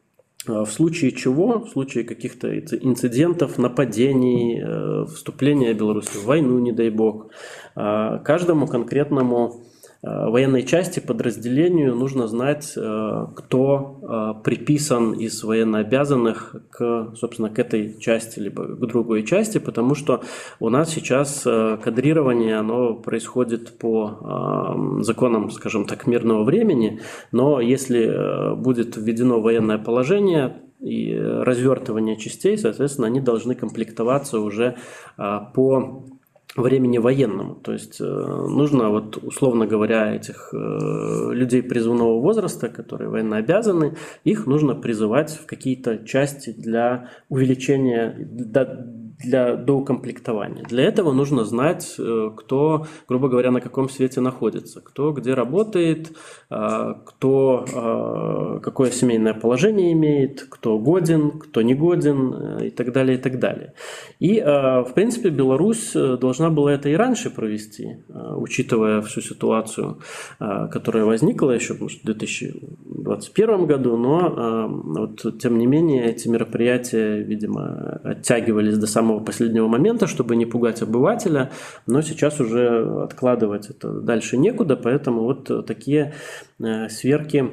а, 0.47 0.65
в 0.65 0.71
случае 0.71 1.11
чего, 1.11 1.59
в 1.59 1.69
случае 1.69 2.03
каких-то 2.03 2.57
инцидентов, 2.57 3.57
нападений, 3.57 4.61
э, 4.61 5.05
вступления 5.05 5.73
Беларуси 5.73 6.17
в 6.17 6.25
войну, 6.25 6.59
не 6.59 6.71
дай 6.71 6.89
бог, 6.89 7.27
а, 7.75 8.19
каждому 8.19 8.67
конкретному 8.67 9.61
военной 10.01 10.63
части, 10.63 11.01
подразделению 11.01 11.93
нужно 11.93 12.27
знать, 12.27 12.73
э, 12.77 13.25
кто 13.35 13.99
э, 14.01 14.43
приписан 14.43 15.11
из 15.11 15.43
военнообязанных 15.43 16.55
к, 16.69 17.13
собственно, 17.17 17.49
к 17.49 17.59
этой 17.59 17.99
части, 17.99 18.39
либо 18.39 18.65
к 18.65 18.79
другой 18.87 19.23
части, 19.23 19.57
потому 19.57 19.95
что 19.95 20.21
у 20.61 20.69
нас 20.69 20.89
сейчас 20.89 21.43
кадрирование, 21.43 22.57
оно 22.57 22.93
происходит 22.93 23.77
по 23.77 24.99
законам, 25.01 25.51
скажем 25.51 25.85
так, 25.85 26.07
мирного 26.07 26.43
времени, 26.43 27.01
но 27.31 27.59
если 27.59 28.55
будет 28.55 28.95
введено 28.95 29.41
военное 29.41 29.77
положение, 29.77 30.61
и 30.79 31.13
развертывание 31.13 32.15
частей, 32.15 32.57
соответственно, 32.57 33.07
они 33.07 33.19
должны 33.19 33.53
комплектоваться 33.53 34.39
уже 34.39 34.77
по 35.17 36.05
времени 36.55 36.97
военному. 36.97 37.55
То 37.55 37.73
есть 37.73 38.01
э, 38.01 38.03
нужно, 38.03 38.89
вот, 38.89 39.17
условно 39.17 39.67
говоря, 39.67 40.15
этих 40.15 40.53
э, 40.53 41.33
людей 41.33 41.61
призывного 41.61 42.19
возраста, 42.19 42.69
которые 42.69 43.09
военно 43.09 43.37
обязаны, 43.37 43.97
их 44.23 44.47
нужно 44.47 44.75
призывать 44.75 45.31
в 45.31 45.45
какие-то 45.45 45.99
части 46.05 46.51
для 46.51 47.09
увеличения, 47.29 48.15
для 49.19 49.55
доукомплектования. 49.55 50.63
Для 50.63 50.83
этого 50.83 51.11
нужно 51.11 51.43
знать, 51.43 51.95
э, 51.99 52.31
кто, 52.35 52.85
грубо 53.07 53.27
говоря, 53.27 53.51
на 53.51 53.59
каком 53.59 53.89
свете 53.89 54.21
находится, 54.21 54.79
кто 54.81 55.11
где 55.11 55.33
работает, 55.33 56.13
э, 56.49 56.93
кто 57.05 57.65
э, 57.67 58.59
какое 58.61 58.91
семейное 58.91 59.33
положение 59.33 59.91
имеет, 59.91 60.43
кто 60.49 60.79
годен, 60.79 61.31
кто 61.31 61.61
не 61.61 61.75
годен 61.75 62.59
и 62.61 62.69
так 62.69 62.93
далее, 62.93 63.17
и 63.17 63.21
так 63.21 63.39
далее. 63.39 63.73
И, 64.19 64.39
в 64.39 64.91
принципе, 64.95 65.29
Беларусь 65.29 65.93
должна 65.93 66.49
была 66.49 66.73
это 66.73 66.89
и 66.89 66.93
раньше 66.93 67.29
провести, 67.29 67.97
учитывая 68.35 69.01
всю 69.01 69.21
ситуацию, 69.21 69.99
которая 70.39 71.05
возникла 71.05 71.51
еще 71.51 71.73
в 71.73 71.79
2021 72.03 73.65
году, 73.65 73.97
но 73.97 74.69
вот, 74.69 75.39
тем 75.39 75.57
не 75.57 75.67
менее 75.67 76.05
эти 76.05 76.27
мероприятия, 76.27 77.21
видимо, 77.21 77.99
оттягивались 78.03 78.77
до 78.77 78.87
самого 78.87 79.08
самого 79.09 79.23
последнего 79.23 79.67
момента, 79.67 80.07
чтобы 80.07 80.35
не 80.35 80.45
пугать 80.45 80.81
обывателя, 80.81 81.51
но 81.87 82.01
сейчас 82.01 82.39
уже 82.39 83.03
откладывать 83.03 83.69
это 83.69 83.91
дальше 83.91 84.37
некуда, 84.37 84.75
поэтому 84.75 85.23
вот 85.23 85.65
такие 85.65 86.13
э, 86.59 86.89
сверки 86.89 87.45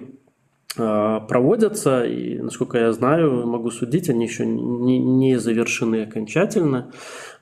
э, 0.77 1.21
проводятся, 1.29 2.05
и, 2.05 2.38
насколько 2.38 2.79
я 2.79 2.92
знаю, 2.92 3.47
могу 3.47 3.71
судить, 3.71 4.11
они 4.11 4.27
еще 4.27 4.45
не, 4.45 4.99
не 4.99 5.38
завершены 5.38 6.03
окончательно. 6.03 6.92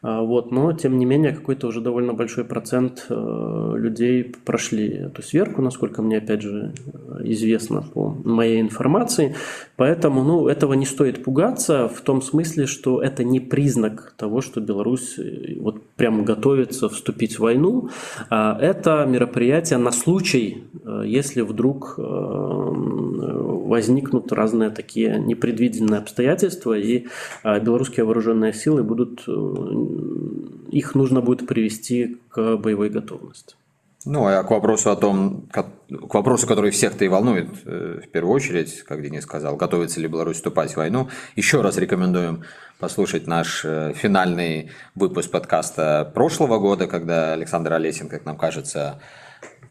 А, 0.06 0.20
вот, 0.20 0.52
но, 0.52 0.70
тем 0.74 0.98
не 0.98 1.06
менее, 1.06 1.32
какой-то 1.32 1.66
уже 1.66 1.80
довольно 1.80 2.12
большой 2.12 2.44
процент 2.44 3.06
э, 3.08 3.72
людей 3.76 4.34
прошли 4.44 4.86
эту 4.88 5.22
сверку, 5.22 5.62
насколько 5.62 6.02
мне, 6.02 6.18
опять 6.18 6.42
же, 6.42 6.74
известно 7.20 7.80
по 7.80 8.14
моей 8.22 8.60
информации. 8.60 9.34
Поэтому 9.76 10.22
ну, 10.22 10.46
этого 10.46 10.74
не 10.74 10.84
стоит 10.84 11.24
пугаться 11.24 11.88
в 11.88 12.02
том 12.02 12.20
смысле, 12.20 12.66
что 12.66 13.00
это 13.00 13.24
не 13.24 13.40
признак 13.40 14.12
того, 14.18 14.42
что 14.42 14.60
Беларусь 14.60 15.18
э, 15.18 15.58
вот 15.58 15.82
прямо 15.96 16.22
готовится 16.22 16.90
вступить 16.90 17.36
в 17.36 17.40
войну. 17.40 17.88
А 18.28 18.58
это 18.60 19.06
мероприятие 19.08 19.78
на 19.78 19.90
случай, 19.90 20.64
э, 20.84 21.04
если 21.06 21.40
вдруг 21.40 21.98
возникнут 23.64 24.32
разные 24.32 24.70
такие 24.70 25.18
непредвиденные 25.18 25.98
обстоятельства, 25.98 26.78
и 26.78 27.06
белорусские 27.44 28.04
вооруженные 28.04 28.52
силы 28.52 28.82
будут 28.82 29.26
их 30.70 30.94
нужно 30.94 31.20
будет 31.20 31.46
привести 31.46 32.16
к 32.30 32.56
боевой 32.56 32.90
готовности. 32.90 33.54
Ну, 34.06 34.26
а 34.26 34.42
к 34.42 34.50
вопросу 34.50 34.90
о 34.90 34.96
том, 34.96 35.48
к 35.50 36.14
вопросу, 36.14 36.46
который 36.46 36.70
всех-то 36.70 37.06
и 37.06 37.08
волнует, 37.08 37.48
э, 37.64 38.00
в 38.04 38.08
первую 38.10 38.34
очередь, 38.34 38.82
как 38.82 39.02
Денис 39.02 39.22
сказал, 39.22 39.56
готовится 39.56 39.98
ли 39.98 40.08
Беларусь 40.08 40.36
вступать 40.36 40.72
в 40.72 40.76
войну, 40.76 41.08
еще 41.36 41.62
раз 41.62 41.78
рекомендуем 41.78 42.42
послушать 42.78 43.26
наш 43.26 43.64
э, 43.64 43.94
финальный 43.94 44.70
выпуск 44.94 45.30
подкаста 45.30 46.10
прошлого 46.12 46.58
года, 46.58 46.86
когда 46.86 47.32
Александр 47.32 47.72
Олесин, 47.72 48.08
как 48.10 48.26
нам 48.26 48.36
кажется, 48.36 49.00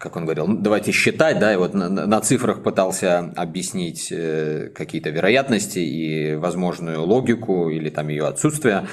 как 0.03 0.17
он 0.17 0.25
говорил, 0.25 0.47
«Ну, 0.47 0.57
давайте 0.57 0.91
считать, 0.91 1.39
да, 1.39 1.53
и 1.53 1.55
вот 1.55 1.73
на, 1.73 1.87
на 1.87 2.19
цифрах 2.19 2.61
пытался 2.61 3.31
объяснить 3.37 4.09
э, 4.11 4.69
какие-то 4.75 5.09
вероятности 5.11 5.79
и 5.79 6.35
возможную 6.35 7.01
логику 7.03 7.69
или 7.69 7.89
там 7.89 8.09
ее 8.09 8.27
отсутствие. 8.27 8.85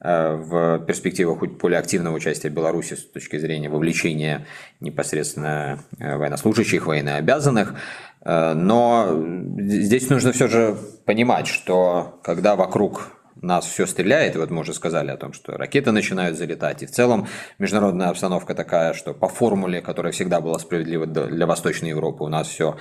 Э, 0.00 0.36
в 0.36 0.78
перспективах 0.86 1.40
более 1.58 1.80
активного 1.80 2.14
участия 2.14 2.50
Беларуси 2.50 2.94
с 2.94 3.04
точки 3.04 3.36
зрения 3.36 3.68
вовлечения 3.68 4.46
непосредственно 4.78 5.80
э, 5.98 6.16
военнослужащих, 6.16 6.86
военнообязанных. 6.86 7.74
Э, 8.20 8.54
но 8.54 9.24
здесь 9.58 10.08
нужно 10.08 10.30
все 10.30 10.46
же 10.46 10.76
понимать, 11.04 11.48
что 11.48 12.20
когда 12.22 12.54
вокруг 12.54 13.13
нас 13.40 13.66
все 13.66 13.86
стреляет, 13.86 14.36
вот 14.36 14.50
мы 14.50 14.60
уже 14.60 14.74
сказали 14.74 15.10
о 15.10 15.16
том, 15.16 15.32
что 15.32 15.56
ракеты 15.56 15.92
начинают 15.92 16.38
залетать, 16.38 16.82
и 16.82 16.86
в 16.86 16.90
целом 16.90 17.26
международная 17.58 18.08
обстановка 18.08 18.54
такая, 18.54 18.94
что 18.94 19.14
по 19.14 19.28
формуле, 19.28 19.80
которая 19.80 20.12
всегда 20.12 20.40
была 20.40 20.58
справедлива 20.58 21.06
для 21.06 21.46
Восточной 21.46 21.90
Европы, 21.90 22.24
у 22.24 22.28
нас 22.28 22.48
все 22.48 22.76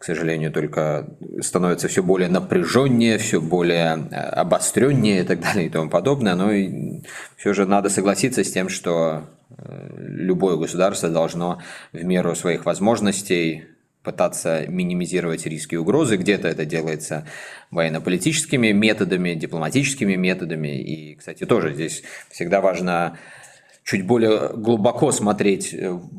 к 0.00 0.04
сожалению, 0.04 0.50
только 0.50 1.06
становится 1.42 1.86
все 1.86 2.02
более 2.02 2.30
напряженнее, 2.30 3.18
все 3.18 3.38
более 3.38 4.08
э, 4.10 4.16
обостреннее 4.16 5.20
и 5.20 5.24
так 5.24 5.40
далее 5.40 5.66
и 5.66 5.68
тому 5.68 5.90
подобное. 5.90 6.34
Но 6.34 6.50
и 6.50 7.02
все 7.36 7.52
же 7.52 7.66
надо 7.66 7.90
согласиться 7.90 8.42
с 8.42 8.50
тем, 8.50 8.70
что 8.70 9.24
э, 9.50 9.96
любое 9.98 10.56
государство 10.56 11.10
должно 11.10 11.60
в 11.92 12.02
меру 12.02 12.34
своих 12.34 12.64
возможностей 12.64 13.66
пытаться 14.02 14.66
минимизировать 14.66 15.46
риски 15.46 15.74
и 15.74 15.78
угрозы. 15.78 16.16
Где-то 16.16 16.48
это 16.48 16.64
делается 16.64 17.26
военно-политическими 17.70 18.72
методами, 18.72 19.34
дипломатическими 19.34 20.16
методами. 20.16 20.80
И, 20.80 21.14
кстати, 21.16 21.44
тоже 21.44 21.74
здесь 21.74 22.02
всегда 22.30 22.60
важно 22.60 23.18
чуть 23.84 24.06
более 24.06 24.50
глубоко 24.54 25.12
смотреть 25.12 25.74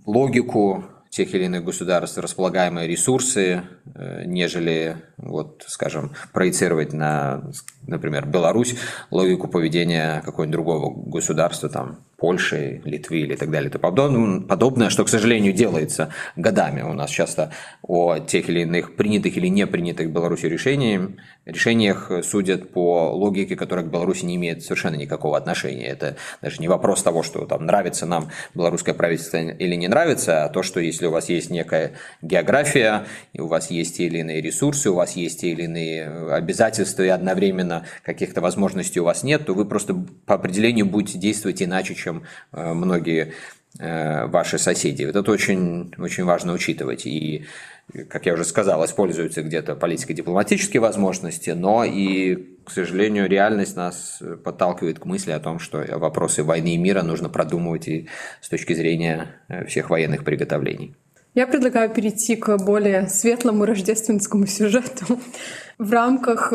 логику 0.06 0.86
тех 1.12 1.34
или 1.36 1.46
иных 1.46 1.66
государств 1.66 2.18
располагаемые 2.18 2.88
ресурсы, 2.88 3.64
э, 3.94 4.24
нежели, 4.26 4.96
вот, 5.22 5.64
скажем, 5.68 6.12
проецировать 6.34 6.94
на, 6.94 7.44
например, 7.88 8.26
Беларусь 8.26 8.76
логику 9.12 9.48
поведения 9.48 10.22
какого-нибудь 10.26 10.52
другого 10.52 10.94
государства, 11.10 11.70
там, 11.70 12.00
Польши, 12.22 12.84
Литвы 12.86 13.22
или 13.22 13.36
так 13.36 13.50
далее 13.50 13.70
и 13.70 13.74
тому 13.74 14.42
подобное, 14.42 14.92
что, 14.92 15.04
к 15.04 15.10
сожалению, 15.10 15.54
делается 15.54 16.14
годами. 16.36 16.84
У 16.84 16.94
нас 16.94 17.10
часто 17.10 17.52
о 17.82 18.20
тех 18.20 18.48
или 18.48 18.62
иных 18.62 18.96
принятых 18.96 19.38
или 19.38 19.48
не 19.48 19.66
принятых 19.66 20.12
Беларуси 20.12 20.46
решениях, 20.46 21.10
решениях 21.46 22.12
судят 22.24 22.72
по 22.72 23.10
логике, 23.12 23.56
которая 23.56 23.86
к 23.86 23.90
Беларуси 23.90 24.26
не 24.26 24.36
имеет 24.36 24.62
совершенно 24.62 24.96
никакого 24.96 25.36
отношения. 25.36 25.88
Это 25.88 26.16
даже 26.44 26.62
не 26.62 26.68
вопрос 26.68 27.02
того, 27.02 27.24
что 27.24 27.46
там 27.48 27.66
нравится 27.66 28.06
нам 28.06 28.30
белорусское 28.54 28.94
правительство 28.94 29.38
или 29.38 29.74
не 29.74 29.88
нравится, 29.88 30.46
а 30.46 30.50
то, 30.50 30.62
что 30.62 30.80
если 30.80 31.08
у 31.08 31.12
вас 31.12 31.28
есть 31.30 31.50
некая 31.50 31.94
география, 32.22 33.06
у 33.36 33.48
вас 33.48 33.72
есть 33.72 33.98
те 33.98 34.06
или 34.06 34.20
иные 34.20 34.42
ресурсы, 34.42 34.92
у 34.92 34.96
вас 34.96 35.11
есть 35.16 35.42
те 35.42 35.52
или 35.52 35.64
иные 35.64 36.08
обязательства, 36.34 37.04
и 37.04 37.08
одновременно 37.08 37.86
каких-то 38.04 38.42
возможностей 38.42 39.00
у 39.00 39.04
вас 39.04 39.24
нет, 39.24 39.46
то 39.46 39.54
вы 39.54 39.66
просто 39.66 39.96
по 40.26 40.36
определению 40.36 40.86
будете 40.86 41.18
действовать 41.18 41.62
иначе, 41.62 41.96
чем 41.96 42.24
э, 42.52 42.74
многие 42.74 43.34
э, 43.80 44.26
ваши 44.28 44.58
соседи. 44.58 45.06
Вот 45.06 45.16
это 45.16 45.32
очень, 45.32 45.94
очень 45.98 46.24
важно 46.24 46.54
учитывать. 46.54 47.06
И, 47.06 47.46
как 48.10 48.26
я 48.26 48.34
уже 48.34 48.46
сказал, 48.46 48.84
используются 48.86 49.42
где-то 49.42 49.76
политико-дипломатические 49.76 50.82
возможности, 50.82 51.52
но 51.52 51.84
и, 51.84 52.58
к 52.66 52.72
сожалению, 52.72 53.30
реальность 53.30 53.76
нас 53.76 54.22
подталкивает 54.44 55.00
к 55.00 55.06
мысли 55.06 55.32
о 55.32 55.40
том, 55.40 55.60
что 55.60 55.84
вопросы 55.98 56.44
войны 56.44 56.76
и 56.76 56.78
мира 56.78 57.02
нужно 57.02 57.30
продумывать 57.30 57.88
и 57.88 58.08
с 58.42 58.50
точки 58.50 58.74
зрения 58.74 59.36
э, 59.48 59.66
всех 59.66 59.90
военных 59.90 60.24
приготовлений. 60.24 60.96
Я 61.34 61.48
предлагаю 61.48 61.90
перейти 61.90 62.36
к 62.36 62.58
более 62.58 63.08
светлому 63.08 63.66
рождественскому 63.66 64.48
сюжету. 64.48 65.20
В 65.78 65.92
рамках 65.92 66.50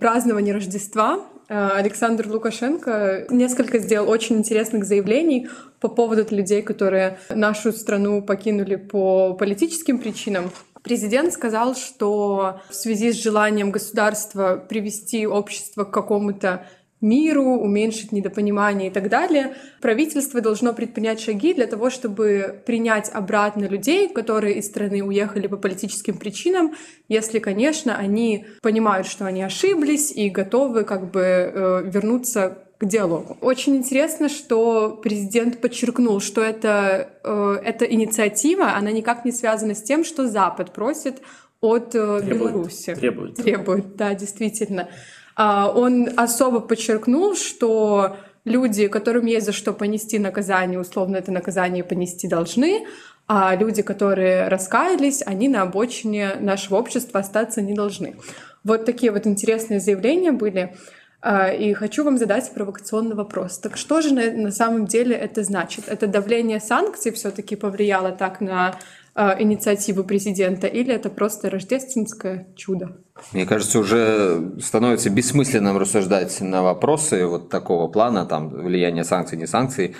празднования 0.00 0.54
Рождества 0.54 1.20
Э, 1.48 1.68
Александр 1.74 2.28
Лукашенко 2.28 3.26
несколько 3.30 3.78
сделал 3.78 4.08
очень 4.10 4.38
интересных 4.38 4.84
заявлений 4.84 5.48
по 5.80 5.88
поводу 5.88 6.26
людей, 6.34 6.62
которые 6.62 7.18
нашу 7.30 7.72
страну 7.72 8.22
покинули 8.22 8.76
по 8.76 9.34
политическим 9.34 9.98
причинам. 9.98 10.50
Президент 10.82 11.32
сказал, 11.32 11.74
что 11.74 12.60
в 12.68 12.74
связи 12.74 13.12
с 13.12 13.22
желанием 13.22 13.70
государства 13.70 14.56
привести 14.56 15.26
общество 15.26 15.84
к 15.84 15.90
какому-то 15.90 16.66
миру, 17.00 17.44
уменьшить 17.44 18.12
недопонимание 18.12 18.88
и 18.88 18.92
так 18.92 19.08
далее, 19.08 19.54
правительство 19.80 20.40
должно 20.40 20.72
предпринять 20.72 21.20
шаги 21.20 21.52
для 21.52 21.66
того, 21.66 21.90
чтобы 21.90 22.62
принять 22.64 23.10
обратно 23.12 23.64
людей, 23.64 24.08
которые 24.08 24.56
из 24.58 24.66
страны 24.66 25.02
уехали 25.02 25.46
по 25.46 25.56
политическим 25.56 26.16
причинам, 26.16 26.74
если, 27.08 27.38
конечно, 27.38 27.96
они 27.96 28.46
понимают, 28.62 29.06
что 29.06 29.26
они 29.26 29.42
ошиблись 29.42 30.10
и 30.10 30.30
готовы 30.30 30.84
как 30.84 31.10
бы 31.10 31.20
э, 31.20 31.82
вернуться 31.84 32.58
к 32.78 32.86
диалогу. 32.86 33.38
Очень 33.40 33.76
интересно, 33.76 34.28
что 34.28 34.98
президент 35.02 35.60
подчеркнул, 35.60 36.20
что 36.20 36.42
это, 36.42 37.10
э, 37.24 37.58
эта 37.64 37.84
инициатива, 37.84 38.74
она 38.74 38.90
никак 38.90 39.24
не 39.24 39.32
связана 39.32 39.74
с 39.74 39.82
тем, 39.82 40.04
что 40.04 40.26
Запад 40.26 40.72
просит 40.72 41.22
от 41.60 41.94
э, 41.94 42.20
требует, 42.20 42.52
Беларуси. 42.52 42.94
Требует. 42.94 43.34
Требует, 43.36 43.96
да, 43.96 44.14
действительно. 44.14 44.88
А, 45.36 45.70
он 45.70 46.08
особо 46.16 46.60
подчеркнул, 46.60 47.36
что 47.36 48.16
люди, 48.44 48.88
которым 48.88 49.26
есть 49.26 49.46
за 49.46 49.52
что 49.52 49.72
понести 49.72 50.18
наказание, 50.18 50.80
условно 50.80 51.16
это 51.16 51.30
наказание 51.30 51.84
понести 51.84 52.26
должны, 52.26 52.86
а 53.28 53.54
люди, 53.54 53.82
которые 53.82 54.48
раскаялись, 54.48 55.22
они 55.26 55.48
на 55.48 55.62
обочине 55.62 56.36
нашего 56.40 56.76
общества 56.76 57.20
остаться 57.20 57.60
не 57.60 57.74
должны. 57.74 58.16
Вот 58.64 58.84
такие 58.84 59.12
вот 59.12 59.26
интересные 59.26 59.80
заявления 59.80 60.32
были. 60.32 60.74
А, 61.20 61.48
и 61.48 61.72
хочу 61.72 62.04
вам 62.04 62.18
задать 62.18 62.50
провокационный 62.52 63.16
вопрос. 63.16 63.58
Так 63.58 63.76
что 63.76 64.00
же 64.00 64.14
на, 64.14 64.52
самом 64.52 64.86
деле 64.86 65.16
это 65.16 65.42
значит? 65.42 65.88
Это 65.88 66.06
давление 66.06 66.60
санкций 66.60 67.10
все-таки 67.12 67.56
повлияло 67.56 68.12
так 68.12 68.40
на 68.40 68.76
э, 69.16 69.42
инициативу 69.42 70.04
президента, 70.04 70.66
или 70.66 70.94
это 70.94 71.10
просто 71.10 71.50
рождественское 71.50 72.46
чудо? 72.54 72.98
Мне 73.32 73.46
кажется, 73.46 73.78
уже 73.78 74.52
становится 74.60 75.10
бессмысленным 75.10 75.78
рассуждать 75.78 76.40
на 76.40 76.62
вопросы 76.62 77.26
вот 77.26 77.48
такого 77.48 77.88
плана, 77.88 78.26
там, 78.26 78.50
влияние 78.50 79.04
санкций, 79.04 79.38
не 79.38 79.46
санкций. 79.46 79.96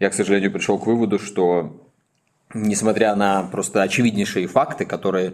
Я, 0.00 0.10
к 0.10 0.14
сожалению, 0.14 0.50
пришел 0.50 0.78
к 0.78 0.86
выводу, 0.86 1.18
что 1.18 1.88
несмотря 2.54 3.14
на 3.14 3.44
просто 3.44 3.82
очевиднейшие 3.82 4.46
факты, 4.46 4.86
которые 4.86 5.28
э, 5.28 5.32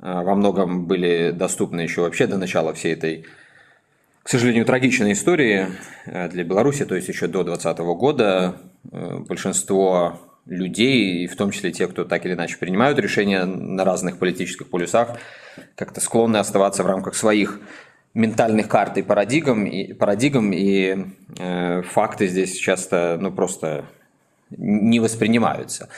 во 0.00 0.34
многом 0.34 0.86
были 0.86 1.30
доступны 1.30 1.80
еще 1.80 2.02
вообще 2.02 2.26
до 2.26 2.36
начала 2.36 2.74
всей 2.74 2.92
этой 2.92 3.26
к 4.22 4.28
сожалению, 4.28 4.64
трагичная 4.64 5.12
история 5.12 5.70
э, 6.04 6.28
для 6.28 6.42
Беларуси, 6.42 6.84
то 6.84 6.96
есть 6.96 7.08
еще 7.08 7.28
до 7.28 7.44
2020 7.44 7.78
года 7.96 8.56
большинство 8.82 10.25
людей, 10.46 11.26
в 11.26 11.36
том 11.36 11.50
числе 11.50 11.72
те, 11.72 11.86
кто 11.88 12.04
так 12.04 12.24
или 12.24 12.34
иначе 12.34 12.56
принимают 12.56 12.98
решения 12.98 13.44
на 13.44 13.84
разных 13.84 14.18
политических 14.18 14.70
полюсах, 14.70 15.18
как-то 15.74 16.00
склонны 16.00 16.36
оставаться 16.36 16.82
в 16.82 16.86
рамках 16.86 17.14
своих 17.14 17.60
ментальных 18.14 18.68
карт 18.68 18.96
и 18.96 19.02
парадигм, 19.02 19.66
и, 19.66 19.92
парадигм, 19.92 20.52
и 20.52 20.96
э, 21.38 21.82
факты 21.82 22.28
здесь 22.28 22.56
часто 22.56 23.18
ну, 23.20 23.30
просто 23.30 23.84
не 24.50 25.00
воспринимаются. 25.00 25.88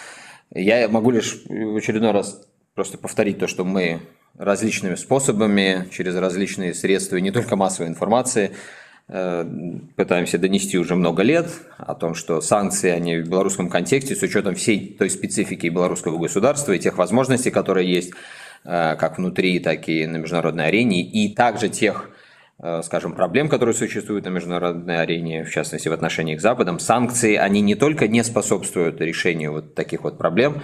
Я 0.53 0.89
могу 0.89 1.11
лишь 1.11 1.43
в 1.47 1.77
очередной 1.77 2.13
раз 2.13 2.43
просто 2.75 2.97
повторить 2.99 3.39
то, 3.39 3.47
что 3.47 3.65
мы 3.65 4.01
различными 4.37 4.95
способами, 4.95 5.89
через 5.91 6.17
различные 6.17 6.75
средства, 6.75 7.17
и 7.17 7.23
не 7.23 7.31
только 7.31 7.57
массовой 7.57 7.89
информации, 7.89 8.53
пытаемся 9.09 10.37
донести 10.37 10.77
уже 10.77 10.95
много 10.95 11.23
лет 11.23 11.49
о 11.79 11.95
том, 11.95 12.15
что 12.15 12.43
санкции, 12.43 12.91
они 12.91 13.17
в 13.17 13.29
белорусском 13.29 13.71
контексте, 13.71 14.15
с 14.15 14.23
учетом 14.23 14.55
всей 14.55 14.97
той 14.99 15.09
специфики 15.09 15.67
белорусского 15.69 16.19
государства 16.19 16.73
и 16.73 16.79
тех 16.79 16.99
возможностей, 16.99 17.51
которые 17.51 17.91
есть 17.91 18.13
э, 18.65 18.97
как 18.97 19.17
внутри, 19.17 19.61
так 19.61 19.89
и 19.89 20.07
на 20.07 20.19
международной 20.19 20.67
арене, 20.67 21.03
и 21.03 21.35
также 21.35 21.71
тех 21.71 22.11
э, 22.63 22.83
скажем, 22.85 23.15
проблем, 23.15 23.49
которые 23.49 23.75
существуют 23.75 24.27
на 24.27 24.29
международной 24.29 25.01
арене, 25.01 25.45
в 25.45 25.51
частности 25.51 25.89
в 25.89 25.93
отношениях 25.95 26.41
с 26.41 26.43
Западом, 26.43 26.79
санкции, 26.79 27.37
они 27.37 27.63
не 27.63 27.77
только 27.77 28.09
не 28.09 28.23
способствуют 28.23 29.01
решению 29.01 29.53
вот 29.53 29.75
таких 29.75 30.05
вот 30.05 30.19
проблем, 30.19 30.63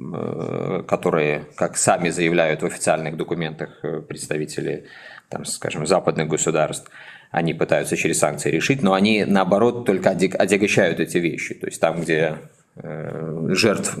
Э, 0.00 0.84
которые, 0.86 1.46
как 1.56 1.76
сами 1.76 2.10
заявляют 2.10 2.62
в 2.62 2.66
официальных 2.66 3.16
документах 3.16 3.80
э, 3.82 4.00
представители, 4.00 4.86
там, 5.28 5.44
скажем, 5.44 5.86
западных 5.88 6.28
государств, 6.28 6.88
они 7.30 7.54
пытаются 7.54 7.96
через 7.96 8.18
санкции 8.18 8.50
решить, 8.50 8.82
но 8.82 8.94
они, 8.94 9.24
наоборот, 9.24 9.84
только 9.84 10.10
отягощают 10.10 11.00
эти 11.00 11.18
вещи. 11.18 11.54
То 11.54 11.66
есть 11.66 11.80
там, 11.80 12.00
где 12.00 12.38
э, 12.76 13.48
жертв 13.50 13.96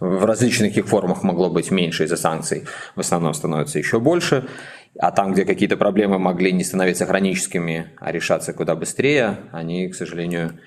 в 0.00 0.24
различных 0.24 0.76
их 0.76 0.86
формах 0.86 1.22
могло 1.22 1.50
быть 1.50 1.70
меньше 1.70 2.04
из-за 2.04 2.16
санкций, 2.16 2.64
в 2.94 3.00
основном 3.00 3.34
становится 3.34 3.78
еще 3.78 4.00
больше. 4.00 4.46
А 4.98 5.10
там, 5.10 5.32
где 5.32 5.44
какие-то 5.44 5.76
проблемы 5.76 6.18
могли 6.18 6.52
не 6.52 6.62
становиться 6.62 7.06
хроническими, 7.06 7.90
а 7.98 8.12
решаться 8.12 8.52
куда 8.52 8.76
быстрее, 8.76 9.38
они, 9.52 9.88
к 9.88 9.94
сожалению, 9.94 10.58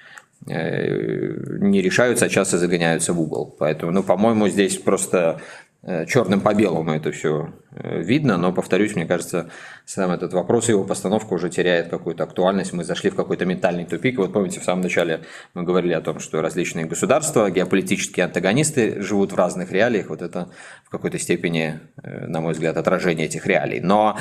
Э, 0.45 1.33
не 1.59 1.81
решаются, 1.81 2.25
а 2.25 2.29
часто 2.29 2.57
загоняются 2.57 3.11
в 3.11 3.19
угол. 3.19 3.55
Поэтому, 3.59 3.91
ну, 3.91 4.03
по-моему, 4.03 4.47
здесь 4.47 4.77
просто 4.77 5.41
черным 5.83 6.41
по 6.41 6.53
белому 6.53 6.91
это 6.91 7.11
все 7.11 7.53
э, 7.71 8.01
видно, 8.01 8.37
но, 8.37 8.51
повторюсь, 8.51 8.95
мне 8.95 9.05
кажется, 9.05 9.49
сам 9.85 10.11
этот 10.11 10.33
вопрос 10.33 10.67
и 10.67 10.71
его 10.71 10.83
постановка 10.83 11.33
уже 11.33 11.49
теряет 11.49 11.89
какую-то 11.89 12.23
актуальность. 12.23 12.73
Мы 12.73 12.83
зашли 12.83 13.09
в 13.09 13.15
какой-то 13.15 13.45
ментальный 13.45 13.85
тупик. 13.85 14.17
Вот 14.17 14.33
помните, 14.33 14.59
в 14.59 14.63
самом 14.63 14.81
начале 14.81 15.21
мы 15.53 15.63
говорили 15.63 15.93
о 15.93 16.01
том, 16.01 16.19
что 16.19 16.41
различные 16.41 16.85
государства, 16.85 17.49
геополитические 17.49 18.25
антагонисты 18.25 19.01
живут 19.01 19.31
в 19.31 19.35
разных 19.35 19.71
реалиях. 19.71 20.09
Вот 20.09 20.21
это 20.21 20.49
в 20.83 20.89
какой-то 20.89 21.19
степени, 21.19 21.79
на 22.03 22.41
мой 22.41 22.53
взгляд, 22.53 22.75
отражение 22.75 23.27
этих 23.27 23.45
реалий. 23.45 23.79
Но 23.79 24.17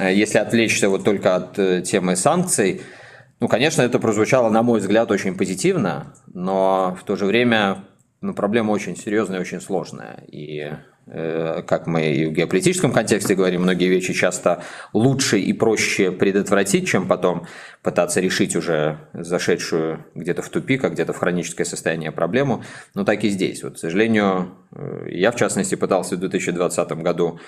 если 0.00 0.38
отвлечься 0.38 0.88
вот 0.88 1.04
только 1.04 1.36
от 1.36 1.84
темы 1.84 2.16
санкций, 2.16 2.82
ну, 3.40 3.48
конечно, 3.48 3.82
это 3.82 3.98
прозвучало, 3.98 4.48
на 4.48 4.62
мой 4.62 4.80
взгляд, 4.80 5.10
очень 5.10 5.36
позитивно, 5.36 6.14
но 6.32 6.96
в 6.98 7.04
то 7.04 7.14
же 7.14 7.26
время 7.26 7.84
ну, 8.24 8.32
проблема 8.32 8.70
очень 8.70 8.96
серьезная 8.96 9.38
очень 9.38 9.60
сложная. 9.60 10.24
И 10.28 10.60
э, 10.60 10.78
как 11.06 11.86
мы 11.86 12.14
и 12.14 12.26
в 12.26 12.32
геополитическом 12.32 12.92
контексте 12.92 13.34
говорим, 13.34 13.62
многие 13.62 13.88
вещи 13.88 14.14
часто 14.14 14.62
лучше 14.92 15.38
и 15.38 15.52
проще 15.52 16.10
предотвратить, 16.10 16.88
чем 16.88 17.06
потом 17.06 17.46
пытаться 17.84 18.20
решить 18.20 18.56
уже 18.56 18.98
зашедшую 19.12 20.04
где-то 20.14 20.40
в 20.40 20.48
тупик, 20.48 20.82
а 20.84 20.88
где-то 20.88 21.12
в 21.12 21.18
хроническое 21.18 21.66
состояние 21.66 22.10
проблему. 22.12 22.64
Но 22.94 23.04
так 23.04 23.22
и 23.24 23.28
здесь. 23.28 23.62
Вот, 23.62 23.74
к 23.74 23.78
сожалению, 23.78 24.54
э, 24.74 25.08
я, 25.10 25.30
в 25.30 25.36
частности, 25.36 25.74
пытался 25.74 26.16
в 26.16 26.20
2020 26.20 26.92
году 27.02 27.38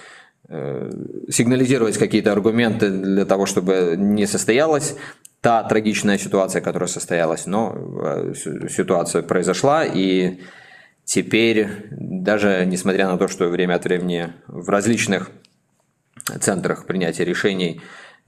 э, 0.49 0.91
сигнализировать 1.31 1.97
какие-то 1.97 2.33
аргументы 2.33 2.91
для 2.91 3.25
того, 3.25 3.47
чтобы 3.47 3.95
не 3.97 4.27
состоялось 4.27 4.97
та 5.41 5.63
трагичная 5.63 6.19
ситуация, 6.19 6.61
которая 6.61 6.89
состоялась, 6.89 7.47
но 7.47 7.75
э, 7.75 8.35
ситуация 8.69 9.23
произошла, 9.23 9.85
и 9.87 10.41
теперь, 11.07 11.87
даже 11.91 12.67
несмотря 12.67 13.09
на 13.09 13.17
то, 13.17 13.29
что 13.29 13.49
время 13.49 13.77
от 13.77 13.85
времени 13.85 14.35
в 14.47 14.69
различных 14.69 15.31
центрах 16.41 16.85
принятия 16.85 17.25
решений 17.25 17.81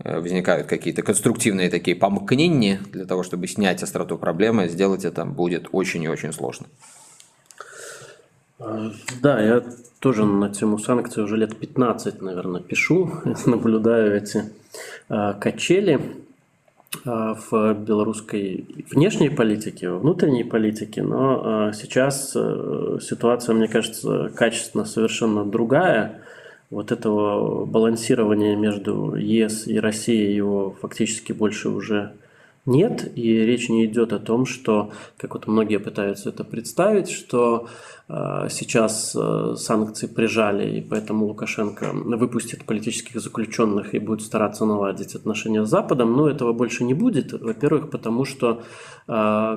э, 0.03 0.19
возникают 0.19 0.67
какие-то 0.69 1.03
конструктивные 1.03 1.69
такие 1.69 1.97
помкнения 1.97 2.81
для 2.91 3.05
того, 3.05 3.23
чтобы 3.23 3.47
снять 3.49 3.83
остроту 3.83 4.17
проблемы, 4.17 4.69
сделать 4.69 5.05
это 5.05 5.27
будет 5.27 5.69
очень 5.73 6.05
и 6.05 6.09
очень 6.09 6.33
сложно. 6.33 6.67
Да, 9.21 9.41
я 9.41 9.63
тоже 10.01 10.25
на 10.25 10.49
тему 10.49 10.79
санкций 10.79 11.23
уже 11.23 11.37
лет 11.37 11.57
15, 11.57 12.23
наверное, 12.23 12.61
пишу, 12.61 13.13
наблюдаю 13.47 14.17
эти 14.17 14.45
э, 15.09 15.35
качели. 15.41 16.01
А, 17.05 17.35
в 17.35 17.75
белорусской 17.75 18.67
внешней 18.91 19.29
политике, 19.29 19.91
во 19.91 19.99
внутренней 19.99 20.45
политике, 20.45 21.03
но 21.03 21.43
а, 21.45 21.73
сейчас 21.73 22.33
э, 22.35 22.99
ситуация, 23.03 23.55
мне 23.55 23.69
кажется, 23.69 24.31
качественно 24.35 24.87
совершенно 24.87 25.45
другая. 25.45 26.23
Вот 26.71 26.91
этого 26.91 27.67
балансирования 27.67 28.57
между 28.57 29.15
ЕС 29.15 29.67
и 29.67 29.79
Россией 29.79 30.35
его 30.35 30.77
фактически 30.81 31.33
больше 31.33 31.69
уже 31.69 32.13
и 33.17 33.33
речь 33.47 33.69
не 33.69 33.87
идет 33.87 34.13
о 34.13 34.19
том, 34.19 34.45
что, 34.45 34.91
как 35.17 35.35
вот 35.35 35.47
многие 35.47 35.79
пытаются 35.79 36.29
это 36.29 36.45
представить, 36.45 37.09
что 37.09 37.69
э, 38.09 38.49
сейчас 38.51 39.17
э, 39.17 39.55
санкции 39.57 40.07
прижали, 40.07 40.79
и 40.79 40.83
поэтому 40.83 41.27
Лукашенко 41.27 41.93
выпустит 41.95 42.67
политических 42.67 43.21
заключенных 43.21 43.95
и 43.95 43.99
будет 43.99 44.21
стараться 44.21 44.67
наладить 44.67 45.15
отношения 45.15 45.65
с 45.65 45.71
Западом, 45.71 46.13
но 46.15 46.29
этого 46.29 46.53
больше 46.53 46.85
не 46.85 46.95
будет. 46.95 47.33
Во-первых, 47.33 47.91
потому 47.91 48.27
что 48.27 48.63
э, 49.07 49.13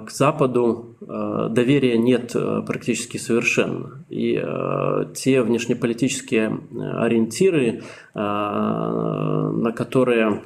к 0.06 0.10
Западу 0.10 0.96
э, 1.02 1.50
доверия 1.52 1.98
нет 1.98 2.32
э, 2.34 2.62
практически 2.66 3.18
совершенно. 3.18 4.06
И 4.10 4.42
э, 4.42 5.06
те 5.14 5.42
внешнеполитические 5.42 6.50
э, 6.50 6.80
ориентиры, 6.80 7.82
э, 8.14 8.20
на 8.20 9.72
которые 9.74 10.44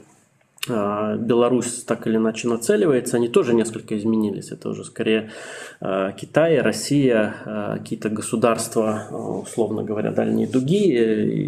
Беларусь 0.68 1.84
так 1.84 2.07
или 2.07 2.18
иначе 2.18 2.47
нацеливается, 2.47 3.18
они 3.18 3.28
тоже 3.28 3.53
несколько 3.53 3.97
изменились. 3.97 4.51
Это 4.51 4.70
уже 4.70 4.84
скорее 4.84 5.32
а, 5.80 6.11
Китай, 6.11 6.59
Россия, 6.59 7.36
а, 7.45 7.78
какие-то 7.78 8.09
государства, 8.09 9.07
условно 9.11 9.84
говоря, 9.84 10.11
дальние 10.11 10.47
дуги. 10.47 10.88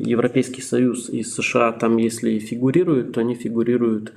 Европейский 0.05 0.61
Союз 0.61 1.09
и 1.09 1.23
США 1.23 1.71
там, 1.71 1.97
если 1.97 2.31
и 2.31 2.39
фигурируют, 2.39 3.13
то 3.13 3.21
они 3.21 3.35
фигурируют 3.35 4.13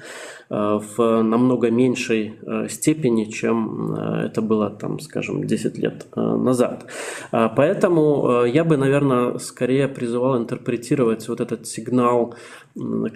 в 0.48 1.22
намного 1.22 1.70
меньшей 1.70 2.34
степени, 2.68 3.26
чем 3.26 3.94
это 3.94 4.42
было, 4.42 4.68
там, 4.68 4.98
скажем, 4.98 5.44
10 5.44 5.78
лет 5.78 6.06
назад. 6.16 6.86
Поэтому 7.30 8.44
я 8.46 8.64
бы, 8.64 8.76
наверное, 8.76 9.38
скорее 9.38 9.86
призывал 9.86 10.38
интерпретировать 10.38 11.28
вот 11.28 11.40
этот 11.40 11.68
сигнал 11.68 12.34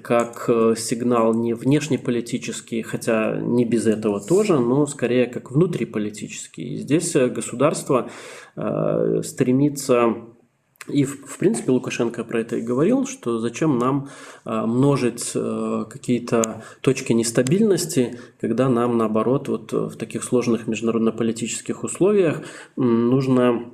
как 0.03 0.49
сигнал 0.77 1.35
не 1.35 1.55
вне 1.55 1.75
внешнеполитический, 1.75 2.83
хотя 2.83 3.37
не 3.37 3.65
без 3.65 3.87
этого 3.87 4.21
тоже, 4.21 4.59
но 4.59 4.87
скорее 4.87 5.27
как 5.27 5.51
внутриполитический. 5.51 6.75
И 6.75 6.77
здесь 6.79 7.13
государство 7.15 8.11
стремится 9.23 10.15
и, 10.89 11.05
в 11.05 11.39
принципе, 11.39 11.73
Лукашенко 11.73 12.25
про 12.25 12.41
это 12.41 12.57
и 12.57 12.61
говорил, 12.61 13.07
что 13.07 13.39
зачем 13.39 13.79
нам 13.79 14.11
множить 14.45 15.33
э, 15.35 15.85
какие-то 15.89 16.63
точки 16.83 17.15
нестабильности, 17.15 18.21
когда 18.39 18.69
нам, 18.69 18.99
наоборот, 18.99 19.49
вот 19.49 19.73
в 19.73 19.97
таких 19.97 20.23
сложных 20.23 20.67
международно-политических 20.67 21.85
условиях 21.85 22.43
нужно 22.77 23.71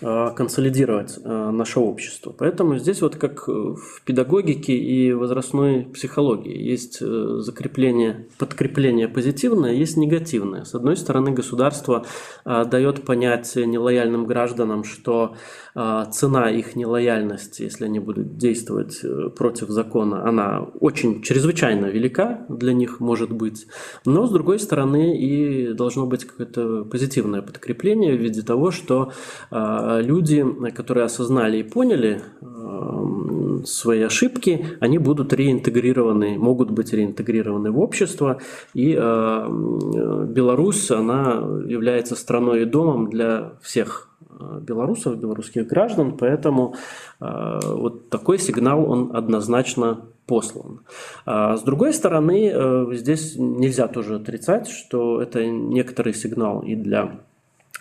консолидировать 0.00 1.18
а, 1.24 1.50
наше 1.50 1.80
общество. 1.80 2.34
Поэтому 2.36 2.78
здесь 2.78 3.00
вот 3.02 3.16
как 3.16 3.48
в 3.48 4.02
педагогике 4.04 4.76
и 4.76 5.12
возрастной 5.12 5.84
психологии 5.84 6.56
есть 6.56 6.98
э, 7.00 7.36
закрепление, 7.38 8.26
подкрепление 8.38 9.08
позитивное, 9.08 9.72
есть 9.72 9.96
негативное. 9.96 10.64
С 10.64 10.74
одной 10.74 10.96
стороны, 10.96 11.30
государство 11.30 12.04
дает 12.44 13.04
понять 13.04 13.54
нелояльным 13.56 14.26
гражданам, 14.26 14.84
что 14.84 15.36
цена 15.74 16.50
их 16.50 16.76
нелояльности, 16.76 17.62
если 17.62 17.86
они 17.86 17.98
будут 17.98 18.36
действовать 18.36 19.00
э, 19.02 19.30
против 19.30 19.68
закона, 19.68 20.28
она 20.28 20.60
очень 20.80 21.20
чрезвычайно 21.22 21.86
велика 21.86 22.46
для 22.48 22.72
них 22.72 23.00
может 23.00 23.32
быть. 23.32 23.66
Но, 24.06 24.26
с 24.26 24.30
другой 24.30 24.60
стороны, 24.60 25.18
и 25.18 25.72
должно 25.72 26.06
быть 26.06 26.24
какое-то 26.24 26.84
позитивное 26.84 27.42
подкрепление 27.42 28.16
в 28.16 28.20
виде 28.20 28.42
того, 28.42 28.70
что 28.70 29.12
а, 29.50 30.00
люди, 30.00 30.44
которые 30.74 31.06
осознали 31.06 31.58
и 31.58 31.62
поняли 31.64 32.22
а, 32.40 33.64
свои 33.64 34.02
ошибки, 34.02 34.66
они 34.80 34.98
будут 34.98 35.32
реинтегрированы, 35.32 36.38
могут 36.38 36.70
быть 36.70 36.92
реинтегрированы 36.92 37.70
в 37.70 37.80
общество. 37.80 38.38
И 38.74 38.92
Беларусь, 38.94 40.90
она 40.90 41.42
является 41.66 42.14
страной 42.14 42.62
и 42.62 42.64
домом 42.64 43.08
для 43.08 43.54
всех 43.62 44.13
Э, 44.13 44.13
белорусов, 44.60 45.18
белорусских 45.18 45.66
граждан, 45.66 46.16
поэтому 46.16 46.74
э, 47.20 47.60
вот 47.64 48.10
такой 48.10 48.38
сигнал 48.38 48.90
он 48.90 49.14
однозначно 49.14 50.06
послан. 50.26 50.80
А 51.26 51.56
с 51.56 51.62
другой 51.62 51.92
стороны, 51.92 52.50
э, 52.52 52.86
здесь 52.92 53.36
нельзя 53.36 53.88
тоже 53.88 54.16
отрицать, 54.16 54.68
что 54.68 55.20
это 55.20 55.46
некоторый 55.46 56.14
сигнал 56.14 56.60
и 56.60 56.74
для 56.74 57.20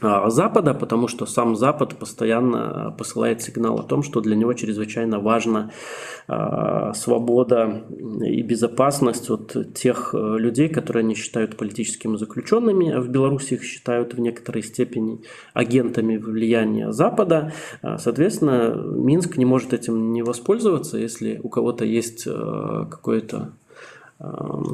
Запада, 0.02 0.74
потому 0.74 1.08
что 1.08 1.26
сам 1.26 1.56
Запад 1.56 1.96
постоянно 1.98 2.94
посылает 2.98 3.42
сигнал 3.42 3.80
о 3.80 3.84
том, 3.84 4.04
что 4.04 4.22
для 4.22 4.36
него 4.36 4.54
чрезвычайно 4.54 5.20
важна 5.20 5.72
а, 6.28 6.94
свобода 6.94 7.84
и 8.22 8.42
безопасность 8.42 9.30
от 9.30 9.74
тех 9.76 10.14
э, 10.14 10.38
людей, 10.38 10.68
которые 10.68 11.02
они 11.02 11.16
считают 11.16 11.58
политическими 11.58 12.18
заключенными, 12.18 12.92
а 12.92 13.02
в 13.02 13.10
Беларуси 13.10 13.54
их 13.54 13.64
считают 13.64 14.14
в 14.14 14.20
некоторой 14.20 14.64
степени 14.64 15.22
агентами 15.54 16.18
влияния 16.18 16.92
Запада. 16.92 17.54
А, 17.82 17.98
соответственно, 17.98 18.74
Минск 18.76 19.38
не 19.38 19.46
может 19.46 19.74
этим 19.74 20.12
не 20.12 20.24
воспользоваться, 20.24 20.98
если 20.98 21.40
у 21.44 21.50
кого-то 21.50 21.86
есть 21.86 22.24
э, 22.26 22.86
какой-то 22.90 23.54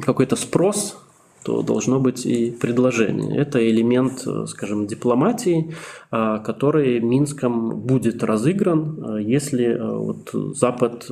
какой-то 0.02 0.36
спрос 0.36 0.96
то 1.42 1.62
должно 1.62 1.98
быть 2.00 2.26
и 2.26 2.50
предложение. 2.50 3.36
Это 3.36 3.66
элемент, 3.66 4.26
э, 4.26 4.44
скажем, 4.46 4.86
дипломатии, 4.86 5.74
э, 6.10 6.38
который 6.44 7.00
Минском 7.00 7.80
будет 7.80 8.22
разыгран, 8.22 9.18
э, 9.18 9.22
если 9.22 9.78
вот 9.80 10.30
Запад 10.56 11.08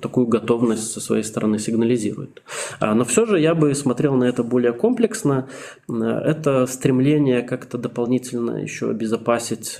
такую 0.00 0.26
готовность 0.26 0.90
со 0.92 1.00
своей 1.00 1.22
стороны 1.22 1.58
сигнализирует. 1.58 2.42
А, 2.78 2.94
но 2.94 3.04
все 3.04 3.26
же 3.26 3.38
я 3.38 3.54
бы 3.54 3.74
смотрел 3.74 4.14
на 4.14 4.24
это 4.24 4.42
более 4.42 4.72
комплексно. 4.72 5.48
Это 5.88 6.66
стремление 6.66 7.42
как-то 7.42 7.78
дополнительно 7.78 8.62
еще 8.62 8.90
обезопасить 8.90 9.78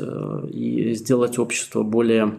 и 0.50 0.94
сделать 0.94 1.38
общество 1.38 1.82
более 1.82 2.34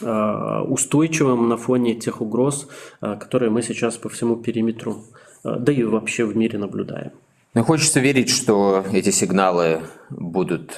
устойчивым 0.00 1.48
на 1.48 1.56
фоне 1.56 1.94
тех 1.94 2.20
угроз, 2.20 2.68
которые 3.00 3.50
мы 3.50 3.62
сейчас 3.62 3.96
по 3.96 4.08
всему 4.08 4.36
периметру 4.36 5.04
да 5.44 5.72
и 5.72 5.82
вообще 5.82 6.24
в 6.24 6.36
мире 6.36 6.58
наблюдаем. 6.58 7.12
Ну, 7.54 7.64
хочется 7.64 8.00
верить, 8.00 8.30
что 8.30 8.84
эти 8.92 9.10
сигналы 9.10 9.82
будут 10.10 10.72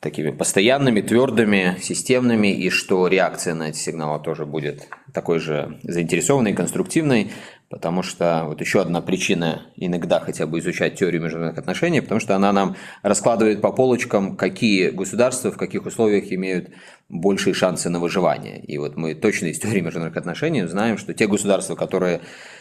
такими 0.00 0.30
постоянными, 0.30 1.00
твердыми, 1.00 1.76
системными, 1.82 2.48
и 2.48 2.70
что 2.70 3.08
реакция 3.08 3.54
на 3.54 3.70
эти 3.70 3.78
сигналы 3.78 4.22
тоже 4.22 4.46
будет 4.46 4.88
такой 5.12 5.40
же 5.40 5.78
заинтересованной, 5.82 6.52
конструктивной, 6.52 7.32
потому 7.68 8.02
что 8.02 8.44
вот 8.46 8.60
еще 8.60 8.80
одна 8.80 9.00
причина 9.00 9.66
иногда 9.74 10.20
хотя 10.20 10.46
бы 10.46 10.60
изучать 10.60 10.96
теорию 10.96 11.22
международных 11.22 11.58
отношений, 11.58 12.00
потому 12.00 12.20
что 12.20 12.36
она 12.36 12.52
нам 12.52 12.76
раскладывает 13.02 13.60
по 13.60 13.72
полочкам, 13.72 14.36
какие 14.36 14.90
государства 14.90 15.50
в 15.50 15.56
каких 15.56 15.86
условиях 15.86 16.32
имеют 16.32 16.70
большие 17.08 17.54
шансы 17.54 17.90
на 17.90 17.98
выживание. 17.98 18.60
И 18.60 18.78
вот 18.78 18.96
мы 18.96 19.14
точно 19.14 19.46
из 19.46 19.58
теории 19.58 19.80
международных 19.80 20.16
отношений 20.16 20.64
знаем, 20.66 20.98
что 20.98 21.14
те 21.14 21.26
государства, 21.26 21.74
которые 21.74 22.20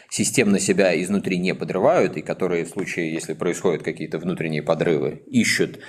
системно 0.10 0.60
себя 0.60 1.00
изнутри 1.02 1.38
не 1.38 1.54
подрывают, 1.54 2.18
и 2.18 2.22
которые 2.22 2.66
в 2.66 2.70
случае, 2.70 3.14
если 3.14 3.34
происходят 3.34 3.84
какие-то 3.84 4.20
внутренние 4.20 4.64
подрывы, 4.64 5.24
ищут 5.28 5.80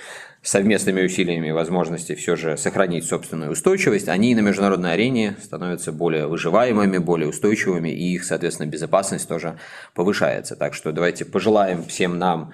совместными 0.41 1.03
усилиями 1.03 1.51
возможности 1.51 2.15
все 2.15 2.35
же 2.35 2.57
сохранить 2.57 3.05
собственную 3.05 3.51
устойчивость, 3.51 4.07
они 4.07 4.33
на 4.35 4.39
международной 4.39 4.93
арене 4.93 5.35
становятся 5.41 5.91
более 5.91 6.27
выживаемыми, 6.27 6.99
более 6.99 7.27
устойчивыми, 7.27 7.89
и 7.89 8.13
их, 8.13 8.23
соответственно, 8.23 8.67
безопасность 8.67 9.27
тоже 9.27 9.57
повышается. 9.93 10.55
Так 10.55 10.73
что 10.73 10.91
давайте 10.91 11.25
пожелаем 11.25 11.83
всем 11.83 12.17
нам 12.17 12.53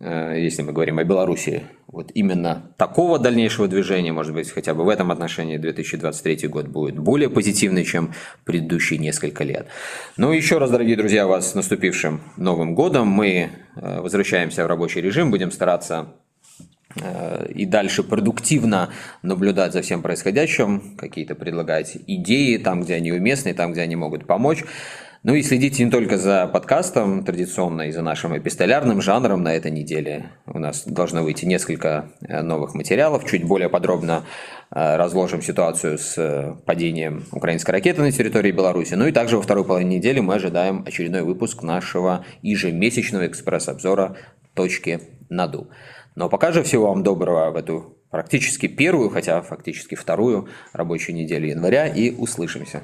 если 0.00 0.62
мы 0.62 0.72
говорим 0.72 0.98
о 0.98 1.04
Беларуси, 1.04 1.62
вот 1.92 2.10
именно 2.14 2.72
такого 2.78 3.18
дальнейшего 3.18 3.68
движения, 3.68 4.12
может 4.12 4.32
быть, 4.32 4.50
хотя 4.50 4.72
бы 4.72 4.82
в 4.82 4.88
этом 4.88 5.12
отношении 5.12 5.58
2023 5.58 6.48
год 6.48 6.66
будет 6.66 6.98
более 6.98 7.28
позитивный, 7.28 7.84
чем 7.84 8.14
предыдущие 8.44 8.98
несколько 8.98 9.44
лет. 9.44 9.66
Ну, 10.16 10.32
еще 10.32 10.56
раз, 10.56 10.70
дорогие 10.70 10.96
друзья, 10.96 11.26
вас 11.26 11.50
с 11.50 11.54
наступившим 11.54 12.22
Новым 12.38 12.74
годом. 12.74 13.08
Мы 13.08 13.50
э, 13.76 14.00
возвращаемся 14.00 14.64
в 14.64 14.68
рабочий 14.68 15.02
режим, 15.02 15.30
будем 15.30 15.52
стараться 15.52 16.14
э, 16.96 17.52
и 17.54 17.66
дальше 17.66 18.02
продуктивно 18.02 18.88
наблюдать 19.22 19.74
за 19.74 19.82
всем 19.82 20.00
происходящим, 20.00 20.96
какие-то 20.96 21.34
предлагать 21.34 21.98
идеи 22.06 22.56
там, 22.56 22.82
где 22.82 22.94
они 22.94 23.12
уместны, 23.12 23.52
там, 23.52 23.72
где 23.72 23.82
они 23.82 23.96
могут 23.96 24.26
помочь. 24.26 24.64
Ну 25.24 25.36
и 25.36 25.42
следите 25.42 25.84
не 25.84 25.90
только 25.90 26.18
за 26.18 26.48
подкастом 26.48 27.24
традиционно, 27.24 27.82
и 27.82 27.92
за 27.92 28.02
нашим 28.02 28.36
эпистолярным 28.36 29.00
жанром 29.00 29.44
на 29.44 29.54
этой 29.54 29.70
неделе. 29.70 30.32
У 30.46 30.58
нас 30.58 30.84
должно 30.84 31.22
выйти 31.22 31.44
несколько 31.44 32.10
э, 32.22 32.42
новых 32.42 32.74
материалов. 32.74 33.24
Чуть 33.30 33.44
более 33.44 33.68
подробно 33.68 34.24
э, 34.72 34.96
разложим 34.96 35.40
ситуацию 35.40 35.98
с 35.98 36.18
э, 36.18 36.56
падением 36.66 37.24
украинской 37.30 37.70
ракеты 37.70 38.00
на 38.00 38.10
территории 38.10 38.50
Беларуси. 38.50 38.94
Ну 38.94 39.06
и 39.06 39.12
также 39.12 39.36
во 39.36 39.42
второй 39.42 39.64
половине 39.64 39.98
недели 39.98 40.18
мы 40.18 40.34
ожидаем 40.34 40.82
очередной 40.84 41.22
выпуск 41.22 41.62
нашего 41.62 42.24
ежемесячного 42.42 43.28
экспресс-обзора 43.28 44.16
«Точки 44.54 45.02
наду». 45.28 45.68
Но 46.16 46.28
пока 46.28 46.50
же 46.50 46.64
всего 46.64 46.88
вам 46.88 47.04
доброго 47.04 47.52
в 47.52 47.56
эту 47.56 47.96
практически 48.10 48.66
первую, 48.66 49.08
хотя 49.08 49.40
фактически 49.40 49.94
вторую 49.94 50.48
рабочую 50.72 51.14
неделю 51.14 51.46
января 51.46 51.86
и 51.86 52.10
услышимся. 52.10 52.82